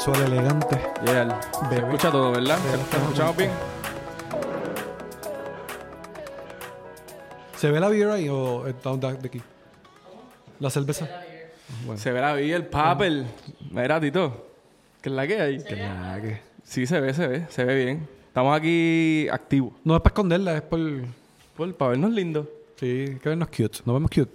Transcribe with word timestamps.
Casual, 0.00 0.32
elegante. 0.32 0.80
Yeah. 1.04 1.38
Se 1.68 1.76
escucha 1.76 2.10
todo, 2.10 2.32
¿verdad? 2.32 2.58
Bebé. 2.64 2.82
¿Se 2.90 2.96
escuchamos 2.96 3.36
bien? 3.36 3.50
¿Se 7.58 7.70
ve 7.70 7.78
la 7.78 7.88
beer 7.90 8.08
ahí 8.08 8.26
o 8.30 8.66
está 8.66 8.96
de 8.96 9.12
de 9.12 9.28
aquí? 9.28 9.42
¿La 10.58 10.70
cerveza? 10.70 11.06
Bueno. 11.84 12.00
Se 12.00 12.12
ve 12.12 12.20
la 12.22 12.32
vida, 12.32 12.56
el 12.56 12.64
papel. 12.64 13.26
Mira, 13.70 14.00
Tito. 14.00 14.46
¿Qué 15.02 15.10
es 15.10 15.14
la 15.14 15.26
que 15.26 15.38
hay? 15.38 15.62
Que 15.62 15.76
nada, 15.76 16.18
que- 16.22 16.40
Sí, 16.64 16.86
se 16.86 16.98
ve, 16.98 17.12
se 17.12 17.26
ve. 17.26 17.46
Se 17.50 17.62
ve 17.66 17.84
bien. 17.84 18.08
Estamos 18.28 18.56
aquí 18.56 19.28
activos. 19.30 19.74
No 19.84 19.96
es 19.96 20.00
para 20.00 20.12
esconderla, 20.14 20.56
es 20.56 20.62
por... 20.62 20.80
Por, 21.58 21.74
para 21.74 21.90
vernos 21.90 22.12
lindos. 22.12 22.46
Sí, 22.76 23.18
que 23.22 23.28
vernos 23.28 23.48
cute. 23.48 23.80
Nos 23.84 23.96
vemos 23.96 24.10
cute. 24.10 24.32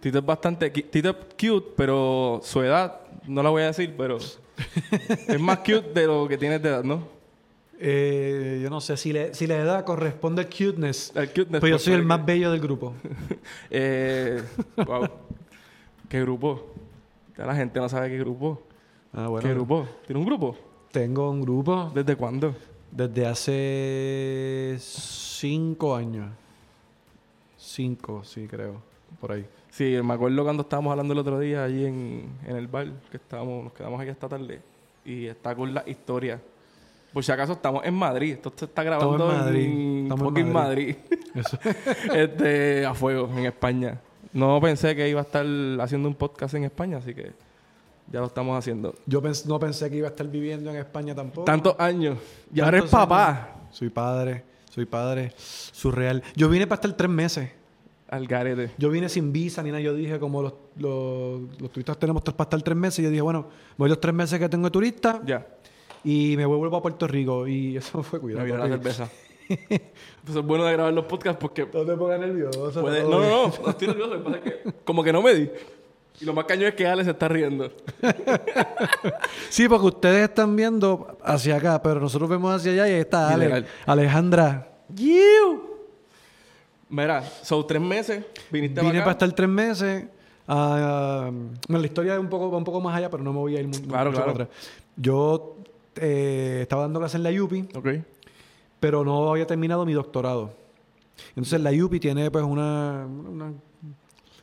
Tito 0.00 0.18
es 0.18 0.26
bastante... 0.26 0.68
Tito 0.70 1.10
es 1.10 1.16
cute, 1.38 1.74
pero 1.76 2.40
su 2.42 2.60
edad... 2.64 3.02
No 3.26 3.42
la 3.42 3.50
voy 3.50 3.62
a 3.62 3.66
decir, 3.66 3.94
pero... 3.96 4.18
es 4.18 5.40
más 5.40 5.58
cute 5.58 5.92
de 5.94 6.06
lo 6.06 6.26
que 6.28 6.38
tienes 6.38 6.62
de 6.62 6.68
edad, 6.68 6.84
¿no? 6.84 7.16
Eh, 7.78 8.60
yo 8.62 8.70
no 8.70 8.80
sé 8.80 8.96
si, 8.96 9.12
le, 9.12 9.34
si 9.34 9.46
la 9.46 9.56
edad 9.56 9.84
corresponde 9.84 10.42
al 10.42 10.48
cuteness. 10.48 11.12
El 11.14 11.28
cuteness, 11.28 11.60
Pues 11.60 11.70
yo 11.70 11.78
soy 11.78 11.94
el 11.94 12.04
más 12.04 12.24
bello 12.24 12.50
del 12.50 12.60
grupo. 12.60 12.94
Eh, 13.70 14.42
wow. 14.86 15.08
¿Qué 16.08 16.20
grupo? 16.20 16.72
Ya 17.36 17.44
la 17.44 17.54
gente 17.54 17.78
no 17.80 17.88
sabe 17.88 18.08
qué 18.08 18.18
grupo. 18.18 18.62
Ah, 19.12 19.28
bueno. 19.28 19.46
¿Qué 19.46 19.54
grupo? 19.54 19.88
¿Tiene 20.06 20.20
un 20.20 20.26
grupo? 20.26 20.56
Tengo 20.90 21.30
un 21.30 21.42
grupo 21.42 21.92
¿Desde 21.94 22.16
cuándo? 22.16 22.54
desde 22.90 23.26
hace 23.26 24.76
cinco 24.78 25.94
años. 25.94 26.30
Cinco, 27.58 28.22
sí, 28.24 28.46
creo. 28.48 28.80
Por 29.20 29.32
ahí. 29.32 29.46
Sí, 29.76 29.98
me 30.02 30.14
acuerdo 30.14 30.42
cuando 30.42 30.62
estábamos 30.62 30.90
hablando 30.92 31.12
el 31.12 31.18
otro 31.18 31.38
día 31.38 31.64
allí 31.64 31.84
en, 31.84 32.30
en 32.46 32.56
el 32.56 32.66
bar, 32.66 32.86
que 33.10 33.18
estábamos, 33.18 33.64
nos 33.64 33.72
quedamos 33.74 34.00
aquí 34.00 34.08
esta 34.10 34.26
tarde, 34.28 34.62
y 35.04 35.26
está 35.26 35.54
con 35.54 35.74
la 35.74 35.84
historia. 35.86 36.40
Por 37.12 37.22
si 37.22 37.30
acaso 37.32 37.52
estamos 37.52 37.84
en 37.84 37.92
Madrid, 37.94 38.32
esto 38.34 38.52
se 38.56 38.64
está 38.64 38.82
grabando 38.82 39.12
Estamos 39.16 39.32
en 39.34 39.38
Madrid, 39.44 39.64
en 39.66 40.02
estamos 40.04 40.36
en 40.36 40.52
Madrid, 40.52 40.96
este, 42.14 42.86
a 42.86 42.94
fuego, 42.94 43.28
en 43.36 43.44
España. 43.46 44.00
No 44.32 44.58
pensé 44.60 44.96
que 44.96 45.08
iba 45.08 45.20
a 45.20 45.24
estar 45.24 45.44
haciendo 45.80 46.08
un 46.08 46.14
podcast 46.14 46.54
en 46.54 46.64
España, 46.64 46.96
así 46.98 47.14
que 47.14 47.32
ya 48.10 48.20
lo 48.20 48.26
estamos 48.26 48.58
haciendo. 48.58 48.94
Yo 49.06 49.20
pens- 49.22 49.44
no 49.46 49.58
pensé 49.58 49.90
que 49.90 49.96
iba 49.96 50.08
a 50.08 50.10
estar 50.10 50.26
viviendo 50.26 50.70
en 50.70 50.76
España 50.76 51.14
tampoco. 51.14 51.44
Tantos 51.44 51.76
años, 51.78 52.16
y 52.52 52.60
ahora 52.60 52.78
es 52.78 52.84
Tantos 52.84 52.98
años. 52.98 53.08
papá. 53.08 53.56
Soy 53.72 53.90
padre, 53.90 54.42
soy 54.70 54.86
padre. 54.86 55.32
Surreal. 55.36 56.22
Yo 56.34 56.48
vine 56.48 56.66
para 56.66 56.76
estar 56.76 56.92
tres 56.96 57.10
meses. 57.10 57.50
Al 58.08 58.26
garete. 58.26 58.70
Yo 58.78 58.88
vine 58.90 59.08
sin 59.08 59.32
visa 59.32 59.62
ni 59.62 59.70
nada. 59.70 59.80
Yo 59.80 59.92
dije, 59.94 60.18
como 60.20 60.42
los, 60.42 60.52
los, 60.76 61.40
los 61.60 61.70
turistas 61.70 61.98
tenemos 61.98 62.22
tres- 62.22 62.34
para 62.36 62.46
estar 62.46 62.62
tres 62.62 62.76
meses, 62.76 63.02
yo 63.04 63.10
dije, 63.10 63.22
bueno, 63.22 63.46
voy 63.76 63.88
los 63.88 64.00
tres 64.00 64.14
meses 64.14 64.38
que 64.38 64.48
tengo 64.48 64.64
de 64.66 64.70
turista 64.70 65.20
Ya, 65.24 65.44
y 66.04 66.34
me 66.36 66.46
vuelvo 66.46 66.76
a 66.76 66.82
Puerto 66.82 67.06
Rico. 67.08 67.46
Y 67.48 67.76
eso 67.78 68.02
fue 68.02 68.18
me 68.18 68.22
cuidado. 68.22 68.44
vino 68.44 68.58
la 68.58 68.68
cerveza. 68.68 69.08
Pues 70.26 70.36
es 70.38 70.44
bueno 70.44 70.64
de 70.64 70.72
grabar 70.72 70.92
los 70.92 71.04
podcasts 71.04 71.38
porque 71.40 71.68
No 71.72 71.84
te 71.84 71.96
pongas 71.96 72.18
nervioso. 72.18 72.80
Puede- 72.80 73.02
No, 73.04 73.10
no, 73.10 73.20
no, 73.20 73.52
no 73.64 73.70
estoy 73.70 73.86
nervioso. 73.88 74.14
lo 74.14 74.18
que 74.18 74.24
pasa 74.24 74.36
es 74.38 74.42
que 74.64 74.72
como 74.84 75.04
que 75.04 75.12
no 75.12 75.22
me 75.22 75.34
di. 75.34 75.50
Y 76.20 76.24
lo 76.24 76.32
más 76.32 76.46
cañón 76.46 76.68
es 76.68 76.74
que 76.74 76.86
Ale 76.86 77.04
se 77.04 77.10
está 77.10 77.28
riendo. 77.28 77.70
Sí, 79.50 79.68
porque 79.68 79.86
ustedes 79.86 80.28
están 80.28 80.56
viendo 80.56 81.16
hacia 81.22 81.56
acá, 81.56 81.80
pero 81.82 82.00
nosotros 82.00 82.28
vemos 82.28 82.54
hacia 82.54 82.72
allá 82.72 82.88
y 82.88 82.92
ahí 82.94 83.00
está 83.00 83.28
Ale. 83.32 83.64
Alejandra. 83.86 84.68
Mira, 86.88 87.22
son 87.42 87.66
tres 87.66 87.80
meses. 87.82 88.24
Viniste 88.50 88.80
Vine 88.80 88.92
para 88.92 89.04
para 89.04 89.10
acá. 89.10 89.10
estar 89.12 89.32
tres 89.32 89.48
meses. 89.48 90.04
Ah, 90.48 91.30
bueno, 91.68 91.80
la 91.80 91.86
historia 91.86 92.14
es 92.14 92.20
un 92.20 92.28
poco, 92.28 92.50
va 92.50 92.58
un 92.58 92.64
poco 92.64 92.80
más 92.80 92.96
allá, 92.96 93.10
pero 93.10 93.22
no 93.24 93.32
me 93.32 93.38
voy 93.40 93.56
a 93.56 93.60
ir 93.60 93.68
Claro, 93.68 94.10
mucho 94.10 94.22
claro. 94.22 94.32
para 94.32 94.44
atrás. 94.44 94.48
Yo 94.96 95.56
eh, 95.96 96.60
estaba 96.62 96.82
dando 96.82 97.00
clases 97.00 97.16
en 97.16 97.22
la 97.24 97.42
UPI, 97.42 97.68
pero 98.78 99.04
no 99.04 99.28
había 99.30 99.46
terminado 99.46 99.84
mi 99.84 99.92
doctorado. 99.92 100.52
Entonces 101.30 101.60
la 101.60 101.72
UPI 101.72 101.98
tiene 101.98 102.30
pues 102.30 102.44
una, 102.44 103.06
una 103.06 103.52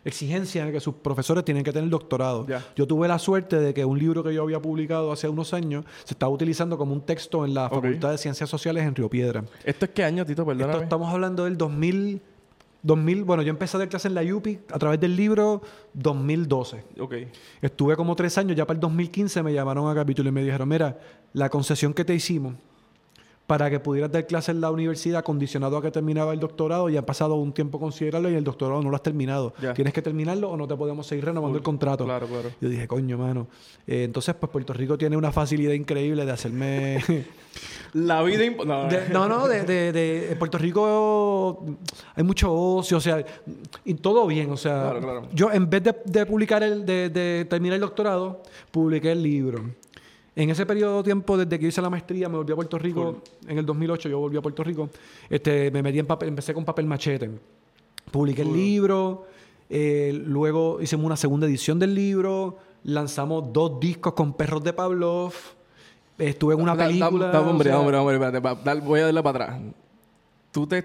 exigencia 0.04 0.66
de 0.66 0.72
que 0.74 0.80
sus 0.82 0.96
profesores 0.96 1.46
tienen 1.46 1.64
que 1.64 1.72
tener 1.72 1.90
doctorado. 1.90 2.46
Yo 2.76 2.86
tuve 2.86 3.08
la 3.08 3.18
suerte 3.20 3.58
de 3.60 3.74
que 3.74 3.86
un 3.86 3.98
libro 3.98 4.24
que 4.24 4.34
yo 4.34 4.44
había 4.44 4.62
publicado 4.62 5.12
hace 5.12 5.30
unos 5.30 5.54
años 5.54 5.86
se 6.04 6.14
estaba 6.16 6.32
utilizando 6.32 6.78
como 6.78 6.94
un 6.94 7.02
texto 7.02 7.46
en 7.46 7.54
la. 7.54 7.70
Facultad 7.70 8.12
de 8.12 8.18
Ciencias 8.18 8.50
Sociales 8.50 8.84
en 8.86 8.94
Río 8.96 9.10
Piedra. 9.10 9.44
¿Esto 9.64 9.86
es 9.86 9.92
qué 9.92 10.04
año, 10.04 10.26
Tito? 10.26 10.42
Esto 10.42 10.58
Perdóname. 10.58 10.84
estamos 10.84 11.14
hablando 11.14 11.46
del 11.46 11.58
2000, 11.58 12.22
2000, 12.84 13.24
bueno, 13.24 13.44
yo 13.44 13.50
empecé 13.50 13.78
a 13.78 13.80
dar 13.80 13.90
clases 13.90 14.12
en 14.12 14.16
la 14.16 14.36
UPI 14.36 14.60
a 14.72 14.78
través 14.78 15.00
del 15.00 15.16
libro 15.16 15.62
2012. 15.94 16.84
Ok. 17.00 17.16
Estuve 17.62 17.96
como 17.96 18.16
tres 18.16 18.38
años, 18.38 18.56
ya 18.56 18.68
para 18.68 18.76
el 18.76 18.82
2015 18.82 19.42
me 19.42 19.54
llamaron 19.54 19.90
a 19.90 19.96
capítulo 19.96 20.30
y 20.30 20.32
me 20.34 20.44
dijeron, 20.44 20.68
mira, 20.68 21.00
la 21.34 21.50
concesión 21.50 21.94
que 21.94 22.04
te 22.04 22.14
hicimos 22.14 22.54
para 23.48 23.70
que 23.70 23.80
pudieras 23.80 24.12
dar 24.12 24.26
clases 24.26 24.56
en 24.56 24.62
la 24.62 24.72
universidad 24.72 25.24
condicionado 25.24 25.78
a 25.78 25.82
que 25.82 25.92
terminaba 25.92 26.34
el 26.34 26.40
doctorado, 26.40 26.90
ya 26.90 27.02
ha 27.02 27.06
pasado 27.06 27.36
un 27.36 27.54
tiempo 27.54 27.80
considerable 27.80 28.32
y 28.32 28.36
el 28.36 28.44
doctorado 28.44 28.82
no 28.82 28.90
lo 28.90 28.96
has 28.96 29.04
terminado. 29.04 29.54
Tienes 29.76 29.94
que 29.94 30.02
terminarlo 30.02 30.50
o 30.50 30.58
no 30.58 30.68
te 30.68 30.76
podemos 30.76 31.06
seguir 31.08 31.26
renovando 31.26 31.58
el 31.58 31.64
contrato. 31.64 32.06
Claro, 32.06 32.28
claro. 32.28 32.52
Yo 32.62 32.70
dije, 32.70 32.88
coño, 32.88 33.18
mano. 33.18 33.48
Eh, 33.86 34.04
entonces, 34.04 34.34
pues 34.36 34.52
Puerto 34.52 34.74
Rico 34.74 34.98
tiene 34.98 35.18
una 35.18 35.32
facilidad 35.32 35.74
increíble 35.74 36.26
de 36.26 36.32
hacerme... 36.32 37.04
La 37.94 38.24
vida... 38.24 38.44
No, 38.66 38.88
De- 38.88 39.10
no, 39.10 39.28
no, 39.28 39.48
de, 39.48 39.64
de- 39.92 40.36
Puerto 40.38 40.58
Rico 40.58 41.64
hay 42.16 42.24
mucho 42.24 42.52
ocio, 42.54 42.98
o 42.98 43.02
sea, 43.02 43.24
y 43.86 43.94
todo 43.96 44.26
bien, 44.28 44.50
o 44.52 44.58
sea, 44.58 44.82
Claro, 44.92 45.00
claro. 45.02 45.28
yo 45.34 45.52
en 45.52 45.70
vez 45.70 45.84
de, 45.84 45.96
de 46.06 46.26
publicar 46.26 46.64
el, 46.64 46.86
de, 46.86 47.10
de 47.10 47.46
terminar 47.50 47.76
el 47.76 47.82
doctorado, 47.82 48.42
publiqué 48.72 49.12
el 49.12 49.22
libro. 49.22 49.64
En 50.36 50.50
ese 50.50 50.66
periodo 50.66 50.98
de 50.98 51.04
tiempo, 51.04 51.38
desde 51.38 51.60
que 51.60 51.68
hice 51.68 51.80
la 51.84 51.92
maestría, 51.92 52.28
me 52.28 52.38
volví 52.38 52.52
a 52.52 52.56
Puerto 52.56 52.80
Rico, 52.80 53.22
en 53.48 53.60
el 53.60 53.66
2008 53.66 54.10
yo 54.10 54.18
volví 54.18 54.38
a 54.38 54.42
Puerto 54.42 54.64
Rico, 54.64 54.90
este, 55.30 55.70
me 55.70 55.84
metí 55.84 56.00
en 56.00 56.08
papel, 56.08 56.30
empecé 56.30 56.54
con 56.56 56.66
papel 56.66 56.88
machete. 56.88 57.30
Publiqué 58.10 58.42
el 58.42 58.52
libro, 58.52 59.28
eh, 59.70 60.12
luego 60.26 60.82
hicimos 60.82 61.06
una 61.06 61.16
segunda 61.18 61.46
edición 61.46 61.78
del 61.78 61.94
libro, 61.94 62.58
lanzamos 62.86 63.54
dos 63.54 63.80
discos 63.80 64.14
con 64.14 64.34
perros 64.34 64.64
de 64.64 64.74
Pavlov, 64.74 65.34
estuve 66.18 66.54
en 66.56 66.62
una 66.62 66.76
Da- 66.76 66.84
da- 66.84 66.90
película. 66.90 67.28
da- 67.28 67.42
hombre, 67.42 67.70
o 67.70 67.74
sea, 67.74 67.80
hombre, 67.80 67.98
hombre, 67.98 68.16
espérate, 68.16 68.40
va- 68.40 68.56
dale, 68.56 68.82
voy 68.82 69.00
a 69.00 69.06
darle 69.06 69.24
para 69.24 69.44
atrás. 69.46 69.62
Tú 70.52 70.68
te... 70.68 70.84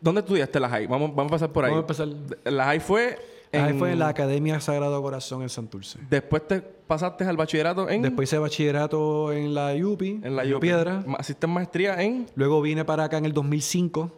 ¿Dónde 0.00 0.20
estudiaste 0.20 0.60
la 0.60 0.68
high? 0.68 0.86
Vamos, 0.86 1.14
vamos 1.14 1.30
a 1.32 1.34
pasar 1.36 1.52
por 1.52 1.64
ahí. 1.64 1.70
Vamos 1.72 1.98
a 1.98 2.02
empezar. 2.04 2.52
La 2.52 2.64
high 2.66 2.80
fue... 2.80 3.18
Ahí 3.52 3.72
fue 3.78 3.92
en 3.92 4.00
la 4.00 4.08
Academia 4.08 4.60
Sagrado 4.60 5.00
Corazón 5.00 5.40
en 5.40 5.48
Santurce. 5.48 5.98
Después 6.10 6.46
te 6.46 6.60
pasaste 6.60 7.24
al 7.24 7.36
bachillerato 7.38 7.88
en... 7.88 8.02
Después 8.02 8.28
hice 8.28 8.36
bachillerato 8.38 9.32
en 9.32 9.54
la 9.54 9.72
UPI, 9.74 10.20
En 10.22 10.36
la 10.36 10.42
Río 10.42 10.56
UP. 10.58 10.60
Piedra. 10.62 11.02
Hiciste 11.18 11.46
maestría 11.46 12.02
en... 12.02 12.26
Luego 12.34 12.60
vine 12.60 12.84
para 12.84 13.04
acá 13.04 13.16
en 13.16 13.24
el 13.24 13.32
2005. 13.32 14.10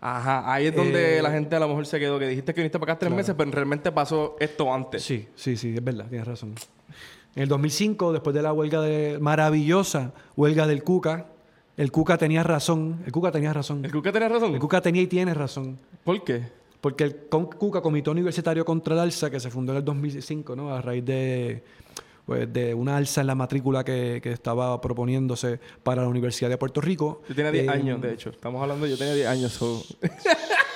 Ajá, 0.00 0.50
ahí 0.52 0.66
es 0.68 0.74
donde 0.74 1.18
Eh, 1.18 1.22
la 1.22 1.30
gente 1.30 1.54
a 1.54 1.60
lo 1.60 1.68
mejor 1.68 1.86
se 1.86 2.00
quedó. 2.00 2.18
Que 2.18 2.26
dijiste 2.26 2.52
que 2.54 2.62
viniste 2.62 2.80
para 2.80 2.94
acá 2.94 2.98
tres 3.00 3.12
meses, 3.12 3.34
pero 3.38 3.50
realmente 3.52 3.92
pasó 3.92 4.34
esto 4.40 4.72
antes. 4.74 5.04
Sí, 5.04 5.28
sí, 5.36 5.56
sí, 5.56 5.74
es 5.76 5.84
verdad, 5.84 6.06
tienes 6.08 6.26
razón. 6.26 6.54
En 7.36 7.42
el 7.44 7.48
2005, 7.48 8.12
después 8.12 8.34
de 8.34 8.42
la 8.42 8.52
huelga 8.52 8.80
de 8.82 9.18
maravillosa 9.20 10.12
huelga 10.36 10.66
del 10.66 10.82
Cuca, 10.82 11.26
el 11.76 11.92
Cuca 11.92 12.18
tenía 12.18 12.42
razón. 12.42 13.00
El 13.06 13.12
Cuca 13.12 13.30
tenía 13.30 13.52
razón. 13.52 13.84
¿El 13.84 13.92
Cuca 13.92 14.12
tenía 14.12 14.28
razón? 14.28 14.54
El 14.54 14.60
Cuca 14.60 14.80
tenía 14.80 15.02
y 15.02 15.06
tiene 15.06 15.32
razón. 15.34 15.78
¿Por 16.04 16.22
qué? 16.24 16.42
Porque 16.80 17.04
el 17.04 17.14
Cuca, 17.16 17.80
Comité 17.82 18.10
Universitario 18.10 18.64
contra 18.64 18.94
el 18.94 19.00
Alza, 19.00 19.30
que 19.30 19.38
se 19.38 19.50
fundó 19.50 19.72
en 19.72 19.78
el 19.78 19.84
2005, 19.84 20.56
¿no? 20.56 20.74
A 20.74 20.80
raíz 20.82 21.04
de, 21.04 21.62
pues, 22.26 22.50
de 22.52 22.72
una 22.74 22.96
alza 22.96 23.20
en 23.20 23.26
la 23.28 23.34
matrícula 23.34 23.84
que, 23.84 24.20
que 24.22 24.32
estaba 24.32 24.80
proponiéndose 24.80 25.60
para 25.82 26.02
la 26.02 26.08
Universidad 26.08 26.48
de 26.50 26.56
Puerto 26.58 26.80
Rico. 26.80 27.22
Yo 27.28 27.34
tenía 27.34 27.52
10 27.52 27.64
Eh, 27.66 27.70
años, 27.70 28.00
de 28.00 28.12
hecho. 28.14 28.30
Estamos 28.30 28.60
hablando, 28.62 28.86
yo 28.86 28.96
tenía 28.98 29.14
10 29.14 29.26
años. 29.28 29.52
so- 29.52 29.84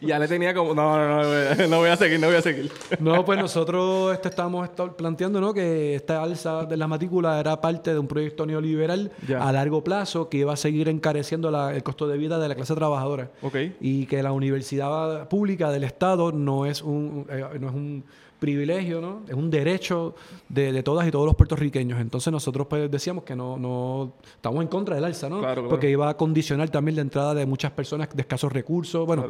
y 0.00 0.06
ya 0.08 0.18
le 0.18 0.28
tenía 0.28 0.54
como... 0.54 0.74
No, 0.74 0.96
no, 0.96 1.22
no, 1.22 1.66
no 1.68 1.76
voy 1.78 1.88
a 1.90 1.96
seguir, 1.96 2.18
no 2.20 2.26
voy 2.28 2.36
a 2.36 2.42
seguir. 2.42 2.70
No, 3.00 3.24
pues 3.24 3.38
nosotros 3.38 4.12
este, 4.14 4.28
estábamos 4.28 4.68
planteando 4.96 5.40
¿no? 5.40 5.52
que 5.54 5.94
esta 5.96 6.22
alza 6.22 6.64
de 6.64 6.76
la 6.76 6.86
matrícula 6.86 7.38
era 7.40 7.60
parte 7.60 7.92
de 7.92 7.98
un 7.98 8.06
proyecto 8.08 8.46
neoliberal 8.46 9.10
Ya. 9.26 9.46
a 9.46 9.52
largo 9.52 9.82
plazo 9.84 10.28
que 10.28 10.38
iba 10.38 10.52
a 10.52 10.56
seguir 10.56 10.88
encareciendo 10.88 11.50
la- 11.50 11.74
el 11.74 11.82
costo 11.82 12.06
de 12.08 12.16
vida 12.18 12.38
de 12.38 12.48
la 12.48 12.54
clase 12.54 12.74
trabajadora. 12.74 13.30
Ok. 13.42 13.56
Y 13.80 14.06
que 14.06 14.22
la 14.22 14.32
universidad 14.32 15.28
pública 15.28 15.70
del 15.70 15.84
Estado 15.84 16.32
no 16.32 16.66
es 16.66 16.82
un, 16.82 17.26
eh, 17.30 17.44
no 17.60 17.68
es 17.68 17.74
un 17.74 18.04
privilegio, 18.38 19.00
¿no? 19.00 19.22
Es 19.28 19.34
un 19.34 19.50
derecho 19.50 20.14
de, 20.48 20.72
de 20.72 20.82
todas 20.82 21.06
y 21.06 21.10
todos 21.10 21.26
los 21.26 21.34
puertorriqueños. 21.34 22.00
Entonces 22.00 22.32
nosotros 22.32 22.66
pues 22.68 22.90
decíamos 22.90 23.24
que 23.24 23.34
no, 23.36 23.56
no 23.58 24.14
estamos 24.36 24.62
en 24.62 24.68
contra 24.68 24.94
del 24.94 25.04
alza, 25.04 25.28
¿no? 25.28 25.38
Claro, 25.40 25.54
claro. 25.62 25.68
Porque 25.68 25.90
iba 25.90 26.08
a 26.08 26.16
condicionar 26.16 26.68
también 26.70 26.96
la 26.96 27.02
entrada 27.02 27.34
de 27.34 27.46
muchas 27.46 27.72
personas 27.72 28.08
de 28.14 28.20
escasos 28.22 28.52
recursos. 28.52 29.06
Bueno, 29.06 29.26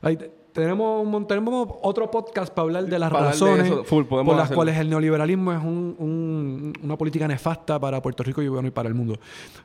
Claro. 0.00 0.18
tenemos, 0.52 1.06
un 1.06 1.26
tenemos 1.26 1.68
otro 1.82 2.10
podcast 2.10 2.52
para 2.52 2.64
hablar 2.64 2.84
de 2.86 2.98
las 2.98 3.10
Para 3.10 3.30
hablar 3.30 3.34
de 3.38 3.40
razones 3.46 3.66
eso, 3.72 3.84
full, 3.84 4.04
podemos 4.04 4.30
por 4.32 4.36
las 4.36 4.44
hacerlo. 4.44 4.56
cuales 4.56 4.76
el 4.78 4.90
neoliberalismo 4.90 5.52
es 5.52 5.58
un- 5.62 5.96
un- 5.98 6.72
una 6.82 6.98
política 6.98 7.26
nefasta 7.28 7.78
para 7.80 8.02
Puerto 8.02 8.22
Rico 8.22 8.42
y, 8.42 8.48
bueno, 8.48 8.68
y 8.68 8.70
para 8.70 8.88
el 8.88 8.94
mundo. 8.94 9.16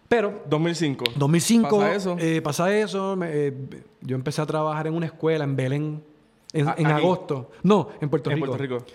Pero 0.08 0.44
2005. 0.50 1.06
2005 1.18 1.78
¿Pasa 1.80 1.96
eso? 1.96 2.16
eh, 2.20 2.42
pasa 2.42 2.74
eso, 2.78 3.16
me- 3.18 3.30
eh, 3.32 3.54
yo 4.02 4.16
empecé 4.16 4.42
a 4.42 4.46
trabajar 4.46 4.88
en 4.88 4.94
una 4.94 5.08
escuela 5.08 5.44
en 5.44 5.56
Belén 5.56 6.04
en, 6.60 6.68
¿A- 6.68 6.76
en 6.78 6.88
agosto. 6.88 7.50
No, 7.64 7.90
en 8.02 8.10
Puerto 8.10 8.30
en 8.30 8.36
Rico. 8.38 8.48
Puerto 8.48 8.62
Rico. 8.64 8.86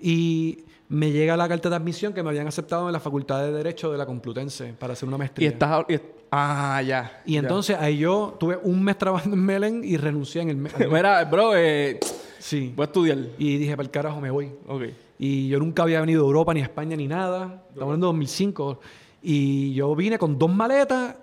Y 0.00 0.58
me 0.88 1.10
llega 1.10 1.36
la 1.36 1.48
carta 1.48 1.68
de 1.68 1.76
admisión 1.76 2.12
que 2.12 2.22
me 2.22 2.30
habían 2.30 2.46
aceptado 2.46 2.86
en 2.86 2.92
la 2.92 3.00
Facultad 3.00 3.42
de 3.42 3.52
Derecho 3.52 3.90
de 3.92 3.98
la 3.98 4.06
Complutense 4.06 4.74
para 4.78 4.92
hacer 4.94 5.06
una 5.08 5.16
Y 5.16 5.18
maestría. 5.18 5.48
estás... 5.50 5.84
y- 5.88 5.98
ah, 6.30 6.80
ya. 6.82 7.22
Y 7.26 7.34
ya. 7.34 7.40
entonces 7.40 7.76
ahí 7.78 7.98
yo 7.98 8.36
tuve 8.38 8.58
un 8.62 8.82
mes 8.82 8.96
trabajando 8.96 9.36
en 9.36 9.44
Melen 9.44 9.82
y 9.84 9.96
renuncié 9.96 10.42
en 10.42 10.50
el 10.50 10.56
mes. 10.56 10.72
Mira, 10.90 11.24
bro, 11.24 11.56
eh, 11.56 11.98
sí. 12.38 12.72
voy 12.74 12.84
a 12.84 12.86
estudiar. 12.86 13.18
Y 13.38 13.56
dije, 13.58 13.72
para 13.76 13.84
el 13.84 13.90
carajo 13.90 14.20
me 14.20 14.30
voy. 14.30 14.50
Ok. 14.66 14.82
Y 15.18 15.48
yo 15.48 15.58
nunca 15.58 15.82
había 15.82 16.00
venido 16.00 16.22
a 16.22 16.26
Europa, 16.26 16.54
ni 16.54 16.60
a 16.60 16.64
España, 16.64 16.96
ni 16.96 17.08
nada. 17.08 17.62
Estamos 17.70 17.82
hablando 17.82 18.06
de 18.06 18.12
2005. 18.12 18.80
Y 19.20 19.74
yo 19.74 19.94
vine 19.96 20.16
con 20.16 20.38
dos 20.38 20.48
maletas 20.54 21.16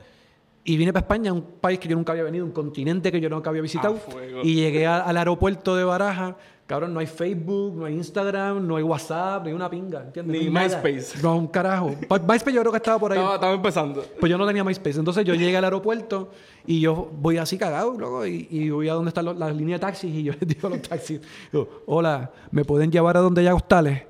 y 0.67 0.75
vine 0.77 0.91
para 0.91 1.03
España, 1.03 1.31
un 1.31 1.43
país 1.61 1.79
que 1.79 1.87
yo 1.87 1.95
nunca 1.95 2.11
había 2.11 2.23
venido, 2.23 2.43
un 2.43 2.51
continente 2.51 3.11
que 3.11 3.21
yo 3.21 3.29
nunca 3.29 3.49
había 3.51 3.61
visitado. 3.61 3.97
Y 4.43 4.55
llegué 4.55 4.85
a- 4.87 5.01
al 5.03 5.15
aeropuerto 5.15 5.75
de 5.75 5.83
Baraja. 5.83 6.35
Cabrón, 6.67 6.91
no 6.95 6.99
hay 6.99 7.05
Facebook, 7.05 7.75
no 7.75 7.85
hay 7.85 7.93
Instagram, 7.93 8.65
no 8.65 8.75
hay 8.77 8.81
WhatsApp, 8.81 9.45
ni 9.45 9.53
una 9.53 9.69
pinga, 9.69 10.01
¿entiendes? 10.01 10.41
Ni 10.41 10.49
No. 10.49 10.59
MySpace. 10.59 11.21
No, 11.21 11.37
un 11.37 11.45
carajo. 11.47 11.93
Pa- 12.07 12.17
MySpace 12.17 12.53
yo 12.53 12.61
creo 12.61 12.71
que 12.71 12.77
estaba 12.79 12.97
por 12.97 13.11
ahí. 13.11 13.19
Estaba, 13.19 13.35
estaba 13.35 13.53
empezando. 13.53 14.03
Pues 14.19 14.27
yo 14.31 14.37
no 14.39 14.47
tenía 14.47 14.63
MySpace. 14.63 14.97
Entonces 14.97 15.23
yo 15.25 15.35
llegué 15.35 15.55
al 15.55 15.63
aeropuerto 15.65 16.31
y 16.65 16.79
yo 16.79 17.11
voy 17.21 17.37
así 17.37 17.59
cagado, 17.59 17.95
loco, 17.99 18.25
y, 18.25 18.47
y 18.49 18.71
voy 18.71 18.89
a 18.89 18.93
donde 18.93 19.09
están 19.09 19.25
los- 19.25 19.37
las 19.37 19.55
líneas 19.55 19.79
de 19.79 19.85
taxis 19.85 20.11
y 20.11 20.23
yo 20.23 20.33
les 20.33 20.39
digo 20.47 20.67
a 20.67 20.71
los 20.71 20.81
taxis, 20.81 21.21
digo, 21.51 21.83
hola, 21.85 22.31
¿me 22.49 22.65
pueden 22.65 22.91
llevar 22.91 23.15
a 23.17 23.19
donde 23.19 23.41
hay 23.41 23.47
hostales? 23.53 24.01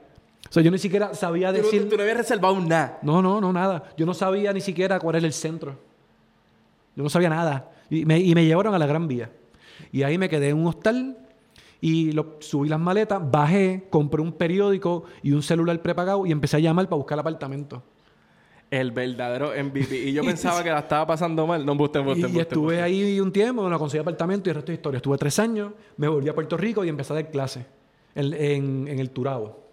O 0.50 0.54
sea, 0.54 0.63
yo 0.63 0.72
ni 0.72 0.78
siquiera 0.78 1.13
sabía 1.13 1.50
Tú, 1.52 1.57
decir... 1.57 1.90
tú 1.90 1.98
no 1.98 2.04
habías 2.04 2.16
reservado 2.19 2.57
nada. 2.62 3.00
No, 3.02 3.22
no, 3.22 3.42
no, 3.42 3.52
nada. 3.52 3.84
Yo 3.98 4.06
no 4.06 4.13
sabía 4.13 4.54
ni 4.54 4.62
siquiera 4.62 4.98
cuál 5.00 5.18
era 5.18 5.28
el 5.28 5.34
centro. 5.34 5.75
Yo 6.95 7.03
no 7.03 7.09
sabía 7.09 7.30
nada. 7.30 7.71
Y 7.89 8.06
me, 8.06 8.19
y 8.19 8.33
me 8.36 8.45
llevaron 8.45 8.74
a 8.74 8.80
la 8.80 8.86
Gran 8.88 9.07
Vía. 9.07 9.31
Y 9.92 10.03
ahí 10.03 10.18
me 10.18 10.30
quedé 10.30 10.50
en 10.50 10.57
un 10.57 10.68
hostal 10.68 11.18
y 11.81 12.12
lo, 12.13 12.38
subí 12.39 12.68
las 12.69 12.80
maletas, 12.80 13.21
bajé, 13.30 13.86
compré 13.89 14.21
un 14.21 14.31
periódico 14.31 15.03
y 15.21 15.31
un 15.33 15.44
celular 15.44 15.81
prepagado 15.81 16.25
y 16.25 16.31
empecé 16.31 16.57
a 16.57 16.59
llamar 16.59 16.86
para 16.88 16.97
buscar 16.97 17.19
apartamento. 17.19 17.83
El 18.71 18.92
verdadero 18.92 19.51
MVP. 19.51 19.95
Y 20.09 20.13
yo 20.13 20.24
pensaba 20.25 20.63
que 20.63 20.69
la 20.71 20.80
estaba 20.80 21.06
pasando 21.06 21.45
mal. 21.45 21.65
No, 21.65 21.74
embuste, 21.74 22.00
embuste, 22.00 22.27
Y, 22.30 22.39
estuve 22.39 22.81
ahí 22.81 23.19
un 23.19 23.31
tiempo, 23.31 23.62
bueno, 23.62 23.77
conseguí 23.77 24.01
apartamento 24.01 24.50
y 24.50 24.51
el 24.51 24.56
resto 24.56 24.71
de 24.71 24.75
historia. 24.75 24.97
Estuve 24.97 25.18
tres 25.18 25.38
años, 25.38 25.74
me 25.97 26.07
volví 26.07 26.27
a 26.30 26.33
Puerto 26.33 26.57
Rico 26.57 26.83
y 26.83 26.89
empecé 26.89 27.13
a 27.13 27.15
dar 27.18 27.30
clases 27.30 27.65
en, 28.15 28.33
en- 28.33 28.88
en 28.88 29.00
el 29.00 29.12
Turabo. 29.12 29.63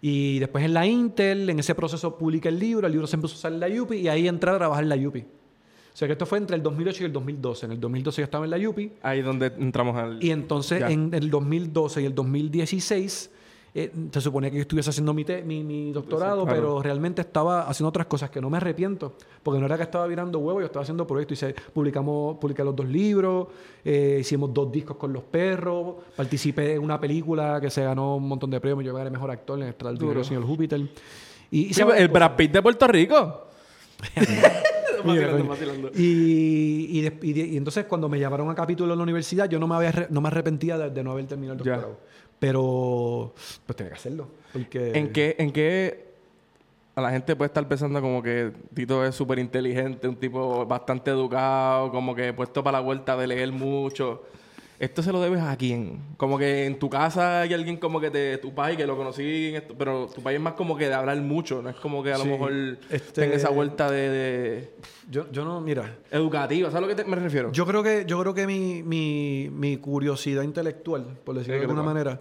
Y 0.00 0.40
después 0.40 0.64
en 0.64 0.74
la 0.74 0.84
Intel, 0.86 1.48
en 1.48 1.60
ese 1.60 1.74
proceso 1.76 2.18
publiqué 2.18 2.48
el 2.48 2.58
libro, 2.58 2.86
el 2.88 2.92
libro 2.92 3.06
se 3.06 3.14
empezó 3.14 3.34
a 3.34 3.38
usar 3.38 3.52
en 3.52 3.60
la 3.60 3.68
UPI 3.82 3.96
y 3.98 4.08
ahí 4.08 4.26
entré 4.26 4.50
a 4.50 4.56
trabajar 4.58 4.82
en 4.82 4.88
la 4.88 4.96
UPI. 4.96 5.24
O 5.92 5.96
sea 5.96 6.08
que 6.08 6.12
esto 6.12 6.24
fue 6.26 6.38
entre 6.38 6.56
el 6.56 6.62
2008 6.62 7.02
y 7.02 7.06
el 7.06 7.12
2012. 7.12 7.66
En 7.66 7.72
el 7.72 7.80
2012 7.80 8.22
yo 8.22 8.24
estaba 8.24 8.44
en 8.46 8.50
la 8.50 8.68
UPI 8.68 8.92
Ahí 9.02 9.20
donde 9.22 9.46
entramos 9.58 9.96
al... 9.96 10.22
y 10.24 10.30
entonces 10.30 10.80
Ya. 10.80 10.90
en 10.90 11.12
el 11.12 11.28
2012 11.30 12.00
y 12.02 12.06
el 12.06 12.14
2016 12.14 13.30
eh, 13.74 13.90
se 14.10 14.20
suponía 14.20 14.50
que 14.50 14.56
yo 14.56 14.62
estuviese 14.62 14.90
haciendo 14.90 15.14
mi, 15.14 15.24
te- 15.24 15.42
mi, 15.42 15.64
mi 15.64 15.92
doctorado, 15.92 16.44
claro. 16.44 16.54
pero 16.60 16.82
realmente 16.82 17.22
estaba 17.22 17.62
haciendo 17.68 17.88
otras 17.88 18.06
cosas 18.06 18.28
que 18.28 18.38
no 18.38 18.50
me 18.50 18.58
arrepiento, 18.58 19.14
porque 19.42 19.58
no 19.60 19.64
era 19.66 19.78
que 19.78 19.82
estaba 19.84 20.06
virando 20.06 20.38
huevo, 20.40 20.60
yo 20.60 20.66
estaba 20.66 20.82
haciendo 20.82 21.06
proyectos. 21.06 21.38
Hice, 21.38 21.54
publicamos, 21.72 22.36
publiqué 22.36 22.62
los 22.64 22.76
dos 22.76 22.84
libros, 22.86 23.46
eh, 23.82 24.18
hicimos 24.20 24.52
dos 24.52 24.70
discos 24.70 24.98
con 24.98 25.10
los 25.14 25.22
perros, 25.22 25.94
participé 26.14 26.74
en 26.74 26.82
una 26.82 27.00
película 27.00 27.60
que 27.62 27.70
se 27.70 27.82
ganó 27.82 28.16
un 28.16 28.28
montón 28.28 28.50
de 28.50 28.60
premios, 28.60 28.84
yo 28.84 28.92
gané 28.94 29.08
mejor 29.08 29.30
actor 29.30 29.58
en 29.62 29.68
Extraordinario 29.68 30.12
Duro. 30.14 30.24
Señor 30.24 30.44
Júpiter. 30.44 30.78
Y, 31.50 31.68
y 31.70 31.72
¿sabes? 31.72 31.98
el 31.98 32.08
Brad 32.08 32.36
Pitt 32.36 32.52
de 32.52 32.60
Puerto 32.62 32.86
Rico. 32.88 33.46
Vacilando, 35.06 35.46
vacilando. 35.46 35.90
Y, 35.94 37.10
y, 37.22 37.56
entonces 37.56 37.84
cuando 37.86 38.08
me 38.08 38.18
llamaron 38.18 38.50
a 38.50 38.54
capítulo 38.54 38.92
en 38.92 38.98
la 38.98 39.02
universidad, 39.02 39.48
yo 39.48 39.58
no 39.58 39.66
me, 39.66 39.74
había, 39.74 40.06
no 40.10 40.20
me 40.20 40.28
arrepentía 40.28 40.78
de, 40.78 40.90
de 40.90 41.04
no 41.04 41.12
haber 41.12 41.26
terminado 41.26 41.58
el 41.58 41.64
Ya. 41.64 41.72
doctorado. 41.76 42.00
Pero 42.38 43.34
pues 43.66 43.76
tenía 43.76 43.90
que 43.90 43.96
hacerlo. 43.98 44.28
Porque 44.52 44.92
¿En 44.98 45.12
qué, 45.12 45.36
¿En 45.38 45.52
qué 45.52 46.12
a 46.94 47.00
la 47.00 47.10
gente 47.10 47.36
puede 47.36 47.46
estar 47.46 47.66
pensando 47.68 48.00
como 48.00 48.22
que 48.22 48.52
Tito 48.74 49.04
es 49.04 49.14
súper 49.14 49.38
inteligente, 49.38 50.08
un 50.08 50.16
tipo 50.16 50.66
bastante 50.66 51.10
educado, 51.10 51.90
como 51.90 52.14
que 52.14 52.32
puesto 52.32 52.62
para 52.62 52.78
la 52.78 52.84
vuelta 52.84 53.16
de 53.16 53.26
leer 53.28 53.52
mucho? 53.52 54.22
¿Esto 54.82 55.00
se 55.00 55.12
lo 55.12 55.20
debes 55.20 55.40
a 55.40 55.56
quién? 55.56 56.00
Como 56.16 56.36
que 56.36 56.66
en 56.66 56.76
tu 56.76 56.90
casa 56.90 57.42
hay 57.42 57.54
alguien 57.54 57.76
como 57.76 58.00
que 58.00 58.10
de 58.10 58.36
tu 58.38 58.52
país 58.52 58.76
que 58.76 58.84
lo 58.84 58.96
conocí, 58.96 59.50
en 59.50 59.54
esto, 59.54 59.76
pero 59.78 60.08
tu 60.12 60.20
país 60.24 60.38
es 60.38 60.42
más 60.42 60.54
como 60.54 60.76
que 60.76 60.88
de 60.88 60.94
hablar 60.94 61.16
mucho, 61.20 61.62
no 61.62 61.70
es 61.70 61.76
como 61.76 62.02
que 62.02 62.12
a 62.12 62.18
lo 62.18 62.24
Sí, 62.24 62.30
mejor 62.30 62.52
este- 62.90 63.20
tenga 63.20 63.36
esa 63.36 63.50
vuelta 63.50 63.88
de, 63.88 64.10
de 64.10 64.70
yo, 65.08 65.30
yo 65.30 65.44
no, 65.44 65.60
mira, 65.60 65.98
educativa, 66.10 66.68
¿sabes 66.68 66.78
a 66.78 66.80
lo 66.80 66.88
que 66.88 67.00
te- 67.00 67.08
me 67.08 67.14
refiero? 67.14 67.52
yo 67.52 67.64
creo 67.64 67.84
que, 67.84 68.04
yo 68.08 68.18
creo 68.20 68.34
que 68.34 68.44
mi, 68.48 68.82
mi, 68.82 69.48
mi 69.52 69.76
curiosidad 69.76 70.42
intelectual, 70.42 71.16
por 71.24 71.36
decirlo 71.36 71.54
de 71.54 71.60
alguna 71.62 71.82
te 71.82 71.86
manera, 71.86 72.20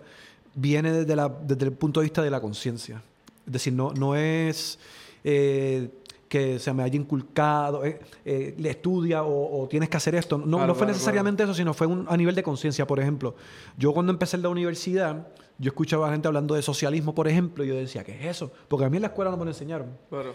viene 0.53 0.91
desde, 0.91 1.15
la, 1.15 1.29
desde 1.29 1.65
el 1.65 1.71
punto 1.71 1.99
de 1.99 2.03
vista 2.03 2.21
de 2.21 2.29
la 2.29 2.41
conciencia. 2.41 3.01
Es 3.47 3.53
decir, 3.53 3.73
no, 3.73 3.91
no 3.93 4.15
es 4.15 4.77
eh, 5.23 5.89
que 6.31 6.59
se 6.59 6.71
me 6.73 6.81
haya 6.81 6.95
inculcado, 6.95 7.83
eh, 7.83 7.99
eh, 8.23 8.55
le 8.57 8.69
estudia 8.69 9.23
o, 9.23 9.61
o 9.63 9.67
tienes 9.67 9.89
que 9.89 9.97
hacer 9.97 10.15
esto. 10.15 10.37
No, 10.37 10.45
Claro, 10.45 10.67
no 10.67 10.73
fue 10.75 10.85
claro, 10.85 10.93
necesariamente 10.93 11.43
eso, 11.43 11.53
sino 11.53 11.73
fue 11.73 11.87
un- 11.87 12.05
a 12.07 12.15
nivel 12.15 12.33
de 12.35 12.41
conciencia. 12.41 12.87
Por 12.87 13.01
ejemplo, 13.01 13.35
yo 13.77 13.91
cuando 13.93 14.13
empecé 14.13 14.37
en 14.37 14.43
la 14.43 14.47
universidad, 14.49 15.27
yo 15.57 15.67
escuchaba 15.71 16.07
a 16.07 16.11
gente 16.13 16.29
hablando 16.29 16.55
de 16.55 16.61
socialismo, 16.61 17.13
por 17.13 17.27
ejemplo, 17.27 17.65
y 17.65 17.67
yo 17.67 17.75
decía, 17.75 18.05
¿qué 18.05 18.13
es 18.17 18.25
eso? 18.37 18.49
Porque 18.69 18.85
a 18.85 18.89
mí 18.89 18.95
en 18.95 19.01
la 19.01 19.07
escuela 19.09 19.29
no 19.29 19.35
me 19.35 19.43
lo 19.43 19.51
enseñaron. 19.51 19.87
Claro. 20.09 20.33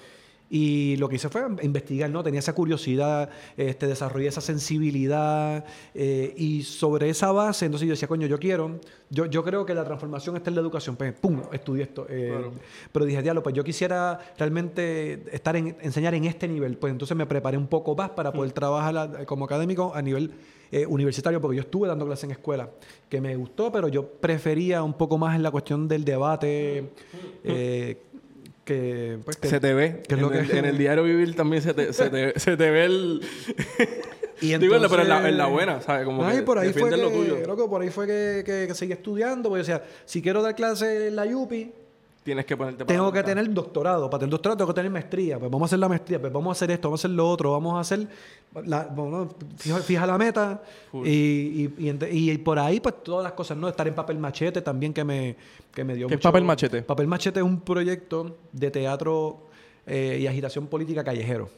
Y 0.49 0.97
lo 0.99 1.09
que 1.09 1.17
hice 1.17 1.29
fue 1.29 1.43
investigar, 1.63 2.09
¿no? 2.09 2.23
Tenía 2.23 2.39
esa 2.39 2.55
curiosidad, 2.55 3.29
este, 3.57 3.89
desarrollé 3.89 4.29
esa 4.29 4.41
sensibilidad 4.41 5.65
eh, 5.95 6.35
y 6.37 6.63
sobre 6.63 7.09
esa 7.09 7.33
base, 7.33 7.65
entonces 7.67 7.89
yo 7.89 7.93
decía, 7.95 8.07
coño, 8.07 8.29
yo 8.29 8.39
quiero, 8.39 8.79
yo, 9.11 9.27
yo 9.27 9.43
creo 9.43 9.67
que 9.67 9.75
la 9.75 9.85
transformación 9.85 10.37
está 10.37 10.51
en 10.51 10.55
la 10.57 10.61
educación, 10.63 10.95
pues, 10.95 11.13
pum, 11.15 11.41
estudié 11.53 11.83
esto. 11.85 12.07
eh, 12.09 12.29
Claro. 12.31 12.53
Pero 12.93 13.05
dije, 13.05 13.23
diablo, 13.23 13.43
pues 13.43 13.55
yo 13.57 13.65
quisiera 13.65 14.19
realmente 14.39 15.25
estar 15.33 15.57
en, 15.57 15.77
enseñar 15.81 16.15
en 16.15 16.25
este 16.25 16.47
nivel, 16.47 16.77
pues 16.77 16.93
entonces 16.93 17.17
me 17.17 17.27
preparé 17.27 17.57
un 17.59 17.67
poco 17.67 17.97
más 17.97 18.11
para 18.11 18.31
Mm. 18.31 18.35
poder 18.35 18.53
trabajar 18.53 18.97
a- 18.97 19.27
como 19.27 19.45
académico 19.47 19.93
a 19.95 20.03
nivel 20.03 20.31
eh, 20.73 20.85
universitario, 20.85 21.41
porque 21.41 21.57
yo 21.57 21.63
estuve 21.63 21.87
dando 21.87 22.05
clases 22.07 22.25
en 22.25 22.33
escuela, 22.33 22.69
que 23.09 23.21
me 23.21 23.37
gustó, 23.37 23.71
pero 23.71 23.87
yo 23.87 24.05
prefería 24.05 24.83
un 24.83 24.95
poco 24.95 25.17
más 25.17 25.37
en 25.37 25.45
la 25.45 25.53
cuestión 25.53 25.87
del 25.87 26.05
debate, 26.05 26.91
eh, 27.45 27.99
que, 28.67 29.17
pues, 29.25 29.39
que- 29.39 29.49
Se 29.49 29.61
te 29.61 29.73
ve. 29.73 30.03
que 30.07 30.15
es 30.15 30.19
en, 30.19 30.21
lo 30.21 30.31
que- 30.31 30.41
el, 30.41 30.51
en 30.51 30.65
el 30.67 30.77
diario 30.85 31.05
vivir 31.05 31.35
también 31.35 31.63
se 31.63 31.73
te, 31.73 31.95
se 31.95 32.11
te, 32.11 32.39
se 32.39 32.57
te 32.59 32.71
ve 32.71 32.85
el. 32.85 33.21
Y 34.43 34.49
Digo, 34.59 34.75
pero 34.91 35.01
en 35.01 35.09
la, 35.09 35.15
entonces- 35.17 35.31
en 35.31 35.39
la 35.39 35.47
buena, 35.47 35.81
¿sabes? 35.81 36.05
Como 36.05 36.23
Ay, 36.23 36.37
que 36.37 36.43
por 36.43 36.59
ahí 36.59 36.71
fue 36.71 36.91
lo 36.91 37.09
que, 37.11 37.17
tuyo. 37.17 37.47
loco, 37.47 37.71
por 37.71 37.81
ahí 37.81 37.89
fue 37.89 38.07
que, 38.07 38.69
seguí 38.75 38.93
estudiando, 38.93 39.49
porque 39.49 39.63
o 39.63 39.65
sea, 39.65 39.83
si 40.05 40.21
quiero 40.21 40.43
dar 40.43 40.55
clases 40.55 41.09
en 41.09 41.17
la 41.17 41.25
UPI, 41.25 41.73
Tienes 42.27 42.45
que 42.45 42.57
ponerte 42.57 42.85
para 42.85 42.95
tengo 42.99 43.13
que 43.13 43.23
tener 43.23 43.49
doctorado, 43.55 44.11
para 44.11 44.19
tener 44.19 44.31
doctorado 44.33 44.57
tengo 44.59 44.69
que 44.69 44.75
tener 44.75 44.91
maestría, 44.91 45.39
pues 45.39 45.49
vamos 45.51 45.67
a 45.67 45.69
hacer 45.71 45.79
la 45.79 45.89
maestría, 45.89 46.21
pues 46.21 46.33
vamos 46.33 46.49
a 46.49 46.53
hacer 46.59 46.71
esto, 46.73 46.89
vamos 46.89 46.99
a 46.99 47.07
hacer 47.07 47.17
lo 47.17 47.29
otro, 47.31 47.53
vamos 47.53 47.75
a 47.77 47.81
hacer, 47.81 48.09
la, 48.65 48.85
bueno, 48.87 49.29
fija, 49.57 49.79
fija 49.79 50.05
la 50.07 50.19
meta 50.19 50.61
y, 51.05 51.09
y, 51.09 51.75
y 51.79 51.85
ent- 51.87 52.09
y 52.13 52.37
por 52.39 52.59
ahí 52.59 52.81
pues 52.81 52.97
todas 53.05 53.23
las 53.23 53.33
cosas, 53.33 53.57
¿no? 53.57 53.69
Estar 53.69 53.87
en 53.87 53.95
papel 53.95 54.19
machete 54.19 54.61
también 54.61 54.93
que 54.93 55.05
me, 55.05 55.37
que 55.73 55.85
me 55.85 55.95
dio 55.95 56.09
¿Qué 56.09 56.15
es 56.15 56.19
mucho- 56.19 56.29
Papel 56.29 56.45
Machete? 56.45 56.83
Papel 56.83 57.07
machete 57.07 57.39
es 57.41 57.47
un 57.47 57.61
proyecto 57.61 58.37
de 58.53 58.71
teatro 58.73 59.47
eh, 59.87 60.19
y 60.21 60.27
agitación 60.27 60.67
política 60.67 61.05
callejero. 61.05 61.49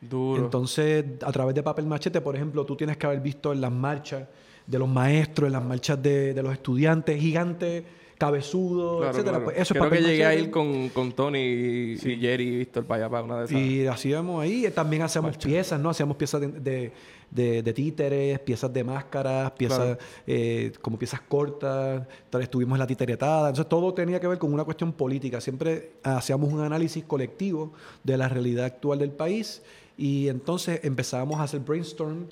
Duro. 0.00 0.42
Entonces, 0.44 1.04
a 1.24 1.32
través 1.32 1.54
de 1.54 1.62
papel 1.62 1.86
machete, 1.86 2.20
por 2.20 2.34
ejemplo, 2.36 2.64
tú 2.64 2.76
tienes 2.76 2.96
que 2.96 3.06
haber 3.06 3.20
visto 3.20 3.52
en 3.52 3.60
las 3.60 3.72
marchas 3.72 4.26
de 4.66 4.78
los 4.78 4.88
maestros, 4.88 5.46
en 5.48 5.52
las 5.52 5.64
marchas 5.64 6.02
de, 6.02 6.34
de 6.34 6.42
los 6.42 6.52
estudiantes, 6.52 7.20
gigantes, 7.20 7.84
cabezudos, 8.18 8.98
Claro, 8.98 9.10
etcétera. 9.12 9.30
claro. 9.38 9.44
Pues 9.44 9.58
eso 9.58 9.74
Creo 9.74 9.84
es 9.84 9.90
papel 9.90 10.04
que 10.04 10.10
llegué 10.10 10.24
a 10.26 10.34
ir 10.34 10.50
con, 10.50 10.88
con 10.90 11.12
Tony 11.12 11.38
y, 11.38 11.92
y 12.02 12.16
Jerry 12.20 12.44
y 12.48 12.56
Víctor 12.58 12.84
para 12.84 13.04
allá, 13.04 13.10
para 13.10 13.22
una 13.24 13.38
de 13.40 13.44
esas. 13.46 13.58
Y 13.60 13.86
hacíamos 13.86 14.42
ahí, 14.42 14.70
también 14.74 15.02
hacíamos 15.02 15.36
piezas, 15.36 15.80
¿no? 15.80 15.90
Hacíamos 15.90 16.16
piezas 16.16 16.40
de, 16.40 16.48
de, 16.48 16.92
de- 17.30 17.62
de 17.62 17.72
títeres, 17.72 18.38
piezas 18.40 18.72
de 18.72 18.84
máscaras, 18.84 19.50
piezas 19.52 19.78
Claro. 19.78 19.98
eh, 20.26 20.72
como 20.80 20.98
piezas 20.98 21.20
cortas, 21.20 22.06
tal, 22.30 22.42
estuvimos 22.42 22.76
en 22.76 22.80
la 22.80 22.86
titeretada. 22.86 23.48
Entonces 23.50 23.68
todo 23.68 23.92
tenía 23.94 24.20
que 24.20 24.28
ver 24.28 24.38
con 24.38 24.52
una 24.52 24.64
cuestión 24.64 24.92
política. 24.92 25.40
Siempre 25.40 25.92
hacíamos 26.02 26.52
un 26.52 26.60
análisis 26.60 27.04
colectivo 27.04 27.72
de 28.04 28.16
la 28.16 28.28
realidad 28.28 28.64
actual 28.64 28.98
del 28.98 29.10
país 29.10 29.62
y 29.98 30.28
entonces 30.28 30.80
empezábamos 30.84 31.40
a 31.40 31.44
hacer 31.44 31.60
brainstorm 31.60 32.26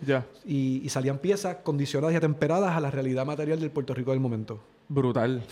y, 0.47 0.81
y 0.85 0.89
salían 0.91 1.19
piezas 1.19 1.57
condicionadas 1.63 2.13
y 2.15 2.17
atemperadas 2.17 2.77
a 2.77 2.81
la 2.81 2.91
realidad 2.91 3.25
material 3.27 3.59
del 3.61 3.71
Puerto 3.71 3.95
Rico 3.95 4.11
del 4.13 4.21
momento. 4.21 4.61
Brutal. 4.89 5.43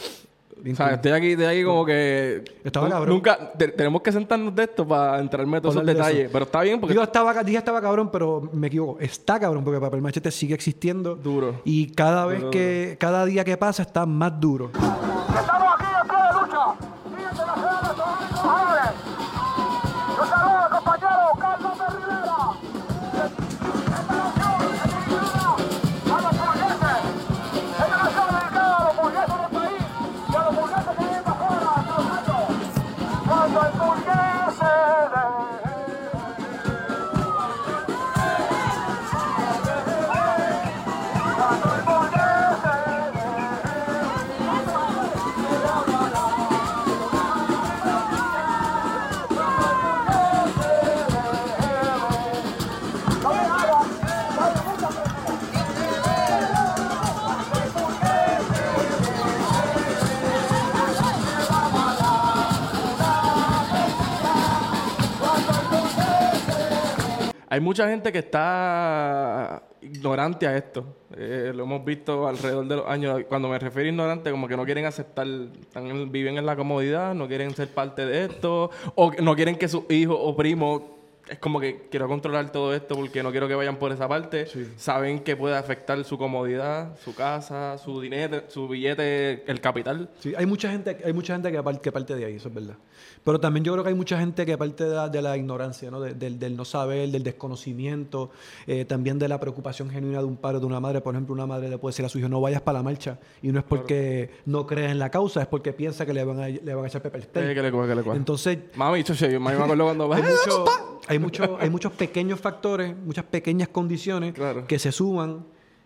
O 0.65 0.77
sea, 0.77 0.91
estoy 0.95 1.11
aquí, 1.11 1.33
estoy 1.33 1.47
aquí 1.47 1.65
como 1.65 1.85
que... 1.85 2.45
Estaba 2.63 2.89
cabrón. 2.89 3.09
Nunca... 3.17 3.53
te- 3.53 3.69
tenemos 3.69 4.01
que 4.01 4.13
sentarnos 4.13 4.55
de 4.55 4.63
esto 4.63 4.87
para 4.87 5.19
entrarme 5.19 5.57
en 5.57 5.63
todos 5.63 5.75
esos 5.75 5.89
eso. 5.89 5.97
detalles. 5.99 6.31
Pero 6.33 6.45
está 6.45 6.61
bien 6.61 6.79
porque... 6.79 6.93
Digo, 6.95 7.03
estaba, 7.03 7.43
dije 7.43 7.59
estaba 7.59 7.81
cabrón, 7.81 8.11
pero 8.13 8.49
me 8.53 8.69
equivoco. 8.69 9.01
Está 9.01 9.41
cabrón 9.41 9.65
porque 9.65 9.81
papel 9.81 10.01
machete 10.01 10.31
sigue 10.31 10.55
existiendo. 10.55 11.17
Duro. 11.17 11.63
Y 11.65 11.91
cada 11.93 12.27
vez 12.27 12.39
Duro, 12.41 12.51
que, 12.53 12.97
cada 13.01 13.25
día 13.25 13.43
que 13.45 13.57
pasa 13.57 13.83
está 13.83 14.07
más 14.07 14.39
duro. 14.39 14.71
Estamos 15.37 15.72
Hay 67.53 67.61
mucha 67.61 67.87
gente 67.87 68.11
que 68.11 68.21
está 68.21 69.63
ignorante 69.83 70.47
a 70.47 70.57
esto. 70.57 70.87
Eh, 71.15 71.53
lo 71.55 71.65
hemos 71.65 71.85
visto 71.85 72.27
alrededor 72.27 72.67
de 72.67 72.77
los 72.77 72.87
años. 72.89 73.21
Cuando 73.29 73.49
me 73.51 73.59
refiero 73.59 73.89
a 73.89 73.91
ignorante, 73.91 74.31
como 74.31 74.49
que 74.49 74.57
no 74.57 74.65
quieren 74.65 74.87
aceptar, 74.87 75.27
están- 75.61 76.11
viven 76.11 76.39
en 76.39 76.47
la 76.47 76.57
comodidad, 76.57 77.15
no 77.15 77.29
quieren 77.29 77.55
ser 77.55 77.69
parte 77.69 78.07
de 78.07 78.25
esto, 78.25 78.71
o 78.95 79.13
no 79.21 79.37
quieren 79.37 79.57
que 79.57 79.69
sus 79.69 79.83
hijos 79.91 80.17
o 80.19 80.35
primos 80.35 80.81
es 81.29 81.39
como 81.39 81.61
que 81.61 81.87
quiero 81.91 82.09
controlar 82.09 82.51
todo 82.53 82.75
esto 82.75 82.95
porque 82.97 83.23
no 83.23 83.31
quiero 83.31 83.47
que 83.49 83.55
vayan 83.55 83.77
por 83.77 83.93
esa 83.93 84.09
parte. 84.09 84.47
Saben 84.77 85.21
que 85.21 85.37
puede 85.37 85.57
afectar 85.57 86.03
su 86.05 86.19
comodidad, 86.19 86.99
su 87.05 87.15
casa, 87.15 87.79
su 87.79 88.01
dinero, 88.01 88.43
su 88.49 88.67
billete, 88.69 89.45
el 89.51 89.61
capital. 89.61 90.11
Sí, 90.19 90.35
hay 90.37 90.47
mucha 90.47 90.71
gente, 90.71 90.99
hay 91.05 91.13
mucha 91.13 91.35
gente 91.35 91.51
que, 91.53 91.63
que 91.81 91.93
parte 91.93 92.15
de 92.17 92.25
ahí, 92.25 92.35
eso 92.37 92.49
es 92.49 92.55
verdad. 92.55 92.75
Pero 93.25 93.39
también 93.39 93.65
yo 93.65 93.73
creo 93.73 93.85
que 93.85 93.91
hay 93.91 93.95
mucha 93.97 94.19
gente 94.19 94.45
que 94.45 94.59
parte 94.59 94.85
de 94.85 94.95
la, 94.97 95.09
de 95.09 95.23
la 95.23 95.37
ignorancia, 95.37 95.91
¿no? 95.91 96.01
De- 96.01 96.15
del, 96.15 96.39
del 96.41 96.57
no 96.57 96.65
saber, 96.65 97.09
del 97.11 97.23
desconocimiento, 97.23 98.31
eh, 98.67 98.85
también 98.85 99.19
de 99.19 99.29
la 99.29 99.39
preocupación 99.39 99.91
genuina 99.91 100.19
de 100.19 100.25
un 100.25 100.37
padre 100.37 100.57
o 100.57 100.61
de 100.61 100.67
una 100.67 100.81
madre. 100.81 101.01
Por 101.01 101.15
ejemplo, 101.15 101.33
una 101.35 101.47
madre 101.47 101.69
le 101.69 101.79
puede 101.79 101.93
decir 101.93 102.05
a 102.05 102.09
su 102.09 102.19
hijo, 102.19 102.29
no 102.29 102.41
vayas 102.41 102.63
para 102.63 102.79
la 102.79 102.83
marcha. 102.83 103.19
Y 103.43 103.49
no 103.53 103.61
es 103.61 103.65
porque 103.65 104.31
no 104.47 104.67
cree 104.67 104.91
en 104.91 104.99
la 104.99 105.11
causa, 105.11 105.41
es 105.43 105.47
porque 105.47 105.73
piensa 105.73 106.05
que 106.05 106.13
le 106.13 106.25
van 106.25 106.41
a, 106.41 106.49
le 106.49 106.75
van 106.75 106.85
a 106.85 106.89
echar 106.89 107.01
pepper 107.03 107.23
spray. 107.23 107.55
Que 107.55 107.63
le 107.63 107.71
coja, 107.71 107.87
que 107.89 107.95
le 107.95 108.03
coja. 108.03 108.17
Entonces, 108.17 108.59
Mami, 108.75 109.03
yo, 109.05 109.15
yo 109.15 109.41
me 109.41 109.51
acuerdo 109.53 109.85
cuando... 109.85 110.13
hay, 110.13 110.23
mucho- 110.23 110.65
hay, 111.13 111.19
mucho- 111.19 111.57
hay 111.61 111.71
muchos 111.71 111.93
pequeños 111.93 112.41
factores, 112.41 112.97
muchas 112.97 113.25
pequeñas 113.25 113.69
condiciones 113.69 114.35
Claro. 114.35 114.67
que 114.67 114.79
se 114.79 114.91
suman 114.93 115.45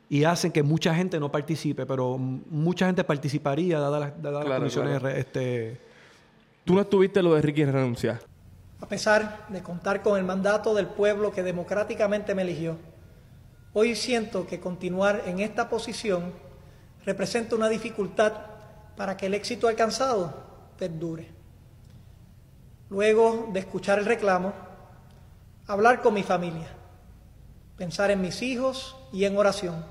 y 0.08 0.24
hacen 0.24 0.52
que 0.52 0.62
mucha 0.62 0.94
gente 0.94 1.18
no 1.18 1.30
participe, 1.32 1.84
pero 1.86 2.16
mucha 2.16 2.86
gente 2.86 3.02
participaría 3.04 3.78
dadas 3.80 4.00
las, 4.00 4.22
dadas 4.22 4.34
las 4.38 4.44
Claro, 4.44 4.60
condiciones 4.60 5.00
claro. 5.00 5.16
este, 5.16 5.80
Tú 6.64 6.74
no 6.74 6.80
estuviste 6.80 7.22
lo 7.22 7.34
de 7.34 7.42
Ricky 7.42 7.64
renunciar. 7.64 8.20
A 8.80 8.86
pesar 8.88 9.46
de 9.48 9.62
contar 9.62 10.02
con 10.02 10.18
el 10.18 10.24
mandato 10.24 10.74
del 10.74 10.86
pueblo 10.86 11.30
que 11.32 11.42
democráticamente 11.42 12.34
me 12.34 12.42
eligió, 12.42 12.76
hoy 13.72 13.94
siento 13.94 14.46
que 14.46 14.58
continuar 14.60 15.22
en 15.26 15.40
esta 15.40 15.68
posición 15.68 16.32
representa 17.04 17.54
una 17.56 17.68
dificultad 17.68 18.32
para 18.96 19.16
que 19.16 19.26
el 19.26 19.34
éxito 19.34 19.68
alcanzado 19.68 20.34
perdure. 20.78 21.28
Luego 22.90 23.48
de 23.52 23.60
escuchar 23.60 23.98
el 23.98 24.04
reclamo, 24.06 24.52
hablar 25.66 26.02
con 26.02 26.14
mi 26.14 26.22
familia, 26.22 26.68
pensar 27.76 28.10
en 28.10 28.20
mis 28.20 28.42
hijos 28.42 28.96
y 29.12 29.24
en 29.24 29.36
oración, 29.36 29.84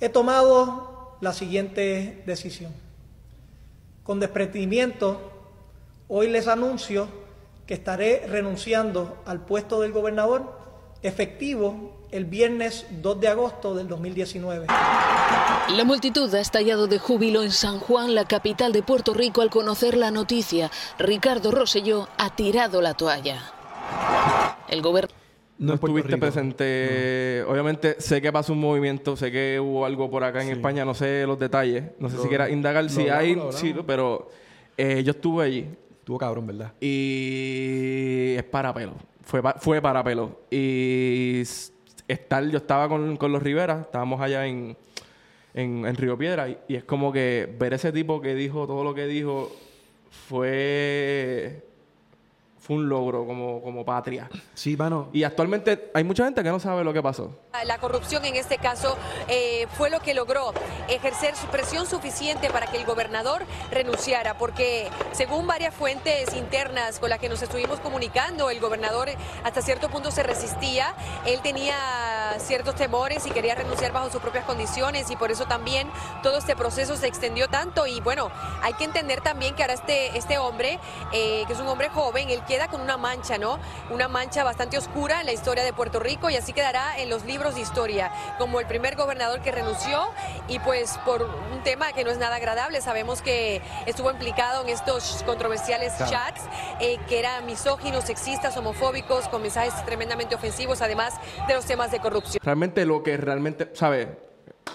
he 0.00 0.08
tomado 0.08 1.16
la 1.20 1.32
siguiente 1.32 2.22
decisión. 2.26 2.72
Con 4.02 4.18
desprendimiento, 4.18 5.20
hoy 6.08 6.28
les 6.28 6.48
anuncio 6.48 7.06
que 7.66 7.74
estaré 7.74 8.26
renunciando 8.26 9.22
al 9.26 9.44
puesto 9.44 9.80
del 9.80 9.92
gobernador 9.92 10.60
efectivo 11.02 11.92
el 12.10 12.24
viernes 12.24 12.86
2 12.90 13.20
de 13.20 13.28
agosto 13.28 13.74
del 13.74 13.88
2019. 13.88 14.66
La 14.66 15.84
multitud 15.84 16.32
ha 16.34 16.40
estallado 16.40 16.86
de 16.86 16.98
júbilo 16.98 17.42
en 17.42 17.52
San 17.52 17.78
Juan, 17.78 18.14
la 18.14 18.24
capital 18.24 18.72
de 18.72 18.82
Puerto 18.82 19.14
Rico, 19.14 19.40
al 19.40 19.50
conocer 19.50 19.96
la 19.96 20.10
noticia. 20.10 20.70
Ricardo 20.98 21.50
Rosselló 21.50 22.08
ha 22.18 22.34
tirado 22.34 22.82
la 22.82 22.94
toalla. 22.94 23.61
El 24.72 24.82
gobernador 24.82 25.16
no 25.58 25.74
estuviste 25.74 26.08
Rico. 26.14 26.20
presente. 26.20 27.44
Obviamente, 27.46 27.96
sé 28.00 28.20
que 28.20 28.32
pasó 28.32 28.52
un 28.52 28.60
movimiento, 28.60 29.16
sé 29.16 29.30
que 29.30 29.60
hubo 29.60 29.84
algo 29.86 30.10
por 30.10 30.24
acá 30.24 30.42
en 30.42 30.48
España, 30.50 30.84
no 30.84 30.94
sé 30.94 31.24
los 31.26 31.38
detalles. 31.38 31.84
No 32.00 32.08
sé 32.10 32.16
si 32.18 32.26
quieras 32.28 32.50
indagar 32.50 32.88
si 32.90 33.08
hablamos, 33.08 33.54
hay. 33.54 33.60
Sí, 33.72 33.74
pero 33.86 34.30
eh, 34.76 35.02
yo 35.04 35.10
estuve 35.12 35.44
allí 35.44 35.66
Estuvo 36.00 36.18
cabrón, 36.18 36.46
¿verdad? 36.48 36.72
y 36.80 38.34
es 38.36 38.42
para 38.44 38.74
pelo. 38.74 38.94
Fue, 39.24 39.40
pa- 39.40 39.54
fue 39.60 39.80
para 39.80 40.02
pelo. 40.02 40.40
Y 40.50 41.42
estar, 42.08 42.44
yo 42.48 42.56
estaba 42.58 42.88
con, 42.88 43.16
con 43.16 43.30
los 43.30 43.40
Rivera, 43.40 43.82
estábamos 43.82 44.20
allá 44.20 44.46
en, 44.46 44.76
en, 45.54 45.86
en 45.86 45.94
Río 45.96 46.18
Piedra, 46.18 46.48
y, 46.48 46.58
y 46.66 46.74
es 46.74 46.82
como 46.82 47.12
que 47.12 47.54
ver 47.56 47.74
ese 47.74 47.92
tipo 47.92 48.20
que 48.20 48.34
dijo 48.34 48.66
todo 48.66 48.82
lo 48.82 48.94
que 48.94 49.06
dijo 49.06 49.52
fue. 50.28 51.62
Fue 52.62 52.76
un 52.76 52.88
logro 52.88 53.26
como, 53.26 53.60
como 53.60 53.84
patria. 53.84 54.30
Sí, 54.54 54.76
mano. 54.76 55.08
Y 55.12 55.24
actualmente 55.24 55.90
hay 55.94 56.04
mucha 56.04 56.24
gente 56.24 56.44
que 56.44 56.48
no 56.48 56.60
sabe 56.60 56.84
lo 56.84 56.92
que 56.92 57.02
pasó. 57.02 57.36
La 57.64 57.78
corrupción 57.78 58.24
en 58.24 58.36
este 58.36 58.56
caso 58.56 58.96
eh, 59.26 59.66
fue 59.76 59.90
lo 59.90 59.98
que 59.98 60.14
logró 60.14 60.54
ejercer 60.88 61.34
su 61.34 61.48
presión 61.48 61.86
suficiente 61.86 62.50
para 62.50 62.68
que 62.68 62.76
el 62.76 62.86
gobernador 62.86 63.44
renunciara, 63.72 64.38
porque 64.38 64.88
según 65.10 65.48
varias 65.48 65.74
fuentes 65.74 66.34
internas 66.36 67.00
con 67.00 67.10
las 67.10 67.18
que 67.18 67.28
nos 67.28 67.42
estuvimos 67.42 67.80
comunicando, 67.80 68.48
el 68.48 68.60
gobernador 68.60 69.08
hasta 69.42 69.60
cierto 69.60 69.88
punto 69.88 70.12
se 70.12 70.22
resistía, 70.22 70.94
él 71.26 71.40
tenía 71.42 71.74
ciertos 72.38 72.76
temores 72.76 73.26
y 73.26 73.30
quería 73.30 73.56
renunciar 73.56 73.92
bajo 73.92 74.08
sus 74.10 74.20
propias 74.20 74.44
condiciones 74.44 75.10
y 75.10 75.16
por 75.16 75.32
eso 75.32 75.46
también 75.46 75.90
todo 76.22 76.38
este 76.38 76.54
proceso 76.54 76.96
se 76.96 77.08
extendió 77.08 77.48
tanto 77.48 77.88
y 77.88 78.00
bueno, 78.00 78.30
hay 78.62 78.74
que 78.74 78.84
entender 78.84 79.20
también 79.20 79.56
que 79.56 79.62
ahora 79.62 79.74
este, 79.74 80.16
este 80.16 80.38
hombre, 80.38 80.78
eh, 81.12 81.42
que 81.48 81.52
es 81.52 81.58
un 81.58 81.66
hombre 81.66 81.88
joven, 81.88 82.30
él 82.30 82.42
queda 82.52 82.68
con 82.68 82.82
una 82.82 82.98
mancha, 82.98 83.38
¿no? 83.38 83.58
Una 83.88 84.08
mancha 84.08 84.44
bastante 84.44 84.76
oscura 84.76 85.20
en 85.20 85.26
la 85.26 85.32
historia 85.32 85.64
de 85.64 85.72
Puerto 85.72 86.00
Rico 86.00 86.28
y 86.28 86.36
así 86.36 86.52
quedará 86.52 86.98
en 86.98 87.08
los 87.08 87.24
libros 87.24 87.54
de 87.54 87.62
historia, 87.62 88.12
como 88.36 88.60
el 88.60 88.66
primer 88.66 88.94
gobernador 88.94 89.40
que 89.40 89.50
renunció 89.50 90.02
y 90.48 90.58
pues 90.58 90.98
por 91.06 91.22
un 91.22 91.62
tema 91.62 91.94
que 91.94 92.04
no 92.04 92.10
es 92.10 92.18
nada 92.18 92.36
agradable, 92.36 92.82
sabemos 92.82 93.22
que 93.22 93.62
estuvo 93.86 94.10
implicado 94.10 94.64
en 94.64 94.68
estos 94.68 95.22
controversiales 95.24 95.96
chats 95.96 96.42
eh, 96.78 96.98
que 97.08 97.20
eran 97.20 97.46
misóginos, 97.46 98.04
sexistas, 98.04 98.54
homofóbicos, 98.58 99.28
con 99.28 99.40
mensajes 99.40 99.72
tremendamente 99.86 100.34
ofensivos, 100.34 100.82
además 100.82 101.14
de 101.48 101.54
los 101.54 101.64
temas 101.64 101.90
de 101.90 102.00
corrupción. 102.00 102.38
Realmente 102.44 102.84
lo 102.84 103.02
que 103.02 103.16
realmente, 103.16 103.70
¿sabes? 103.72 104.08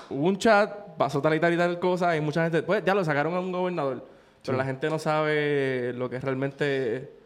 Hubo 0.10 0.26
un 0.26 0.40
chat, 0.40 0.98
pasó 0.98 1.22
tal 1.22 1.36
y 1.36 1.40
tal 1.40 1.54
y 1.54 1.58
tal 1.58 1.78
cosa, 1.78 2.16
y 2.16 2.22
mucha 2.22 2.42
gente, 2.42 2.64
pues 2.64 2.84
ya 2.84 2.96
lo 2.96 3.06
sacaron 3.06 3.36
a 3.36 3.40
un 3.40 3.52
gobernador. 3.52 4.04
Pero 4.44 4.58
la 4.58 4.66
gente 4.66 4.90
no 4.90 4.98
sabe 4.98 5.94
lo 5.94 6.10
que 6.10 6.20
realmente 6.20 7.17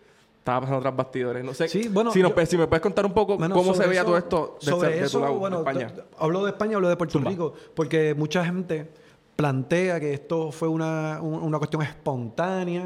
estaba 0.42 0.62
pasando 0.62 0.82
tras 0.82 0.96
bastidores. 0.96 1.44
No 1.46 1.54
sé. 1.54 1.68
Sí, 1.68 1.88
bueno, 1.88 2.12
si, 2.12 2.20
nos 2.22 2.30
yo- 2.30 2.34
puedes- 2.36 2.50
si 2.50 2.58
me 2.58 2.66
puedes 2.68 2.82
contar 2.82 3.06
un 3.06 3.14
poco 3.14 3.38
cómo 3.38 3.74
se 3.76 3.86
veía 3.88 4.02
eso- 4.02 4.06
todo 4.08 4.18
esto 4.18 4.58
de, 4.60 4.66
sobre 4.72 5.00
de 5.02 5.10
tu 5.10 5.20
lado, 5.20 5.34
de 5.34 5.40
bueno, 5.40 5.58
España. 5.60 5.94
hablo 6.18 6.44
de 6.44 6.50
España, 6.52 6.76
hablo 6.78 6.90
de 6.90 6.98
Puerto 6.98 7.20
Rico, 7.20 7.54
porque 7.76 8.16
mucha 8.16 8.44
gente 8.44 8.90
plantea 9.36 10.00
que 10.00 10.14
esto 10.14 10.52
fue 10.52 10.68
una, 10.68 11.20
un- 11.22 11.44
una 11.44 11.58
cuestión 11.60 11.84
espontánea, 11.84 12.86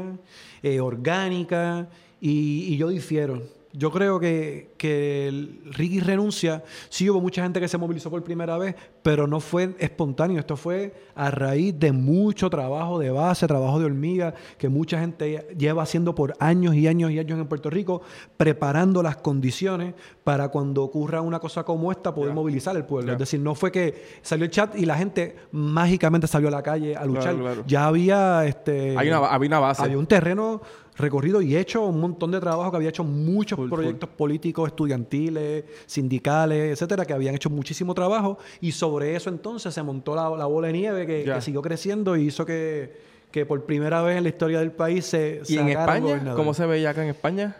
eh, 0.62 0.80
orgánica, 0.80 1.88
y, 2.20 2.74
y 2.74 2.76
yo 2.76 2.88
difiero. 2.88 3.42
Yo 3.78 3.90
creo 3.90 4.18
que, 4.18 4.72
que 4.78 5.50
Ricky 5.72 6.00
renuncia. 6.00 6.64
Sí 6.88 7.10
hubo 7.10 7.20
mucha 7.20 7.42
gente 7.42 7.60
que 7.60 7.68
se 7.68 7.76
movilizó 7.76 8.10
por 8.10 8.24
primera 8.24 8.56
vez, 8.56 8.74
pero 9.02 9.26
no 9.26 9.38
fue 9.38 9.74
espontáneo. 9.78 10.38
Esto 10.38 10.56
fue 10.56 10.94
a 11.14 11.30
raíz 11.30 11.78
de 11.78 11.92
mucho 11.92 12.48
trabajo 12.48 12.98
de 12.98 13.10
base, 13.10 13.46
trabajo 13.46 13.78
de 13.78 13.84
hormiga, 13.84 14.34
que 14.56 14.70
mucha 14.70 14.98
gente 14.98 15.46
lleva 15.58 15.82
haciendo 15.82 16.14
por 16.14 16.34
años 16.40 16.74
y 16.74 16.88
años 16.88 17.10
y 17.10 17.18
años 17.18 17.38
en 17.38 17.46
Puerto 17.46 17.68
Rico, 17.68 18.00
preparando 18.38 19.02
las 19.02 19.16
condiciones 19.16 19.94
para 20.24 20.48
cuando 20.48 20.82
ocurra 20.82 21.20
una 21.20 21.38
cosa 21.38 21.62
como 21.62 21.92
esta 21.92 22.14
poder 22.14 22.32
movilizar 22.32 22.76
el 22.76 22.84
pueblo. 22.84 23.12
Es 23.12 23.18
decir, 23.18 23.40
no 23.40 23.54
fue 23.54 23.70
que 23.70 24.04
salió 24.22 24.46
el 24.46 24.50
chat 24.50 24.74
y 24.76 24.86
la 24.86 24.96
gente 24.96 25.36
mágicamente 25.52 26.26
salió 26.26 26.48
a 26.48 26.52
la 26.52 26.62
calle 26.62 26.96
a 26.96 27.04
luchar. 27.04 27.36
claro. 27.36 27.64
Ya 27.66 27.86
había 27.86 28.44
este 28.46 28.96
Hay 28.96 29.08
una, 29.08 29.18
había 29.18 29.48
una 29.48 29.58
base. 29.58 29.82
había 29.82 29.98
un 29.98 30.06
terreno 30.06 30.62
recorrido 30.96 31.42
y 31.42 31.56
hecho 31.56 31.84
un 31.86 32.00
montón 32.00 32.30
de 32.30 32.40
trabajo 32.40 32.70
que 32.70 32.76
había 32.78 32.88
hecho 32.88 33.04
muchos 33.04 33.56
Full, 33.58 33.68
proyectos 33.68 34.08
políticos, 34.10 34.68
estudiantiles, 34.68 35.64
sindicales, 35.86 36.72
etcétera, 36.72 37.04
que 37.04 37.12
habían 37.12 37.34
hecho 37.34 37.50
muchísimo 37.50 37.94
trabajo 37.94 38.38
y 38.60 38.72
sobre 38.72 39.14
eso 39.14 39.28
entonces 39.30 39.72
se 39.74 39.82
montó 39.82 40.14
la, 40.14 40.30
la 40.30 40.46
bola 40.46 40.68
de 40.68 40.72
nieve 40.72 41.06
que, 41.06 41.24
Ya. 41.24 41.34
que 41.36 41.40
siguió 41.42 41.60
creciendo 41.62 42.16
y 42.16 42.26
hizo 42.26 42.46
que, 42.46 42.96
que 43.30 43.44
por 43.44 43.64
primera 43.64 44.02
vez 44.02 44.16
en 44.16 44.22
la 44.22 44.28
historia 44.30 44.58
del 44.60 44.72
país 44.72 45.04
se 45.06 45.42
¿Y 45.46 45.58
en 45.58 45.68
España? 45.68 46.32
¿Cómo 46.34 46.54
se 46.54 46.64
veía 46.66 46.90
acá 46.90 47.02
en 47.02 47.10
España? 47.10 47.56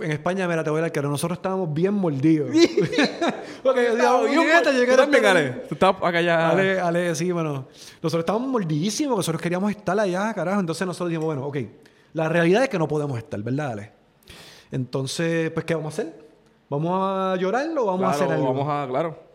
En 0.00 0.10
España, 0.10 0.46
mira, 0.48 0.64
te 0.64 0.70
voy 0.70 0.82
a 0.82 0.90
que 0.90 1.00
nosotros 1.00 1.38
estábamos 1.38 1.72
bien 1.72 1.94
mordidos. 1.94 2.50
Porque 3.62 3.80
bien 3.80 3.96
"Puñeta, 3.96 4.64
mal- 4.64 4.74
llegar 4.74 4.96
¿Tú 4.96 5.02
a 5.02 5.04
también, 5.04 5.24
Ale? 5.26 5.50
Tú 5.68 5.74
estabas 5.74 6.02
acá 6.02 6.20
ya... 6.20 6.50
Ale, 6.50 6.80
Ale, 6.80 7.14
sí, 7.14 7.30
bueno. 7.32 7.66
Nosotros 8.02 8.20
estábamos 8.22 8.48
mordidísimos, 8.48 9.16
nosotros 9.16 9.40
queríamos 9.40 9.70
estar 9.70 9.98
allá, 9.98 10.32
carajo. 10.34 10.60
Entonces 10.60 10.86
nosotros 10.86 11.08
dijimos, 11.10 11.26
bueno, 11.26 11.46
ok, 11.46 11.56
la 12.18 12.28
realidad 12.28 12.64
es 12.64 12.68
que 12.68 12.78
no 12.80 12.88
podemos 12.88 13.16
estar, 13.16 13.40
¿verdad, 13.40 13.72
Ale? 13.72 13.92
Entonces, 14.72 15.52
pues, 15.52 15.64
¿qué 15.64 15.74
vamos 15.76 15.96
a 15.96 16.02
hacer? 16.02 16.28
¿Vamos 16.68 16.90
a 17.00 17.36
llorarlo 17.36 17.84
o 17.84 17.86
vamos 17.86 18.06
a 18.06 18.10
hacer 18.10 18.30
algo? 18.30 18.52
Vamos 18.52 18.68
a, 18.68 18.86
claro. 18.88 19.28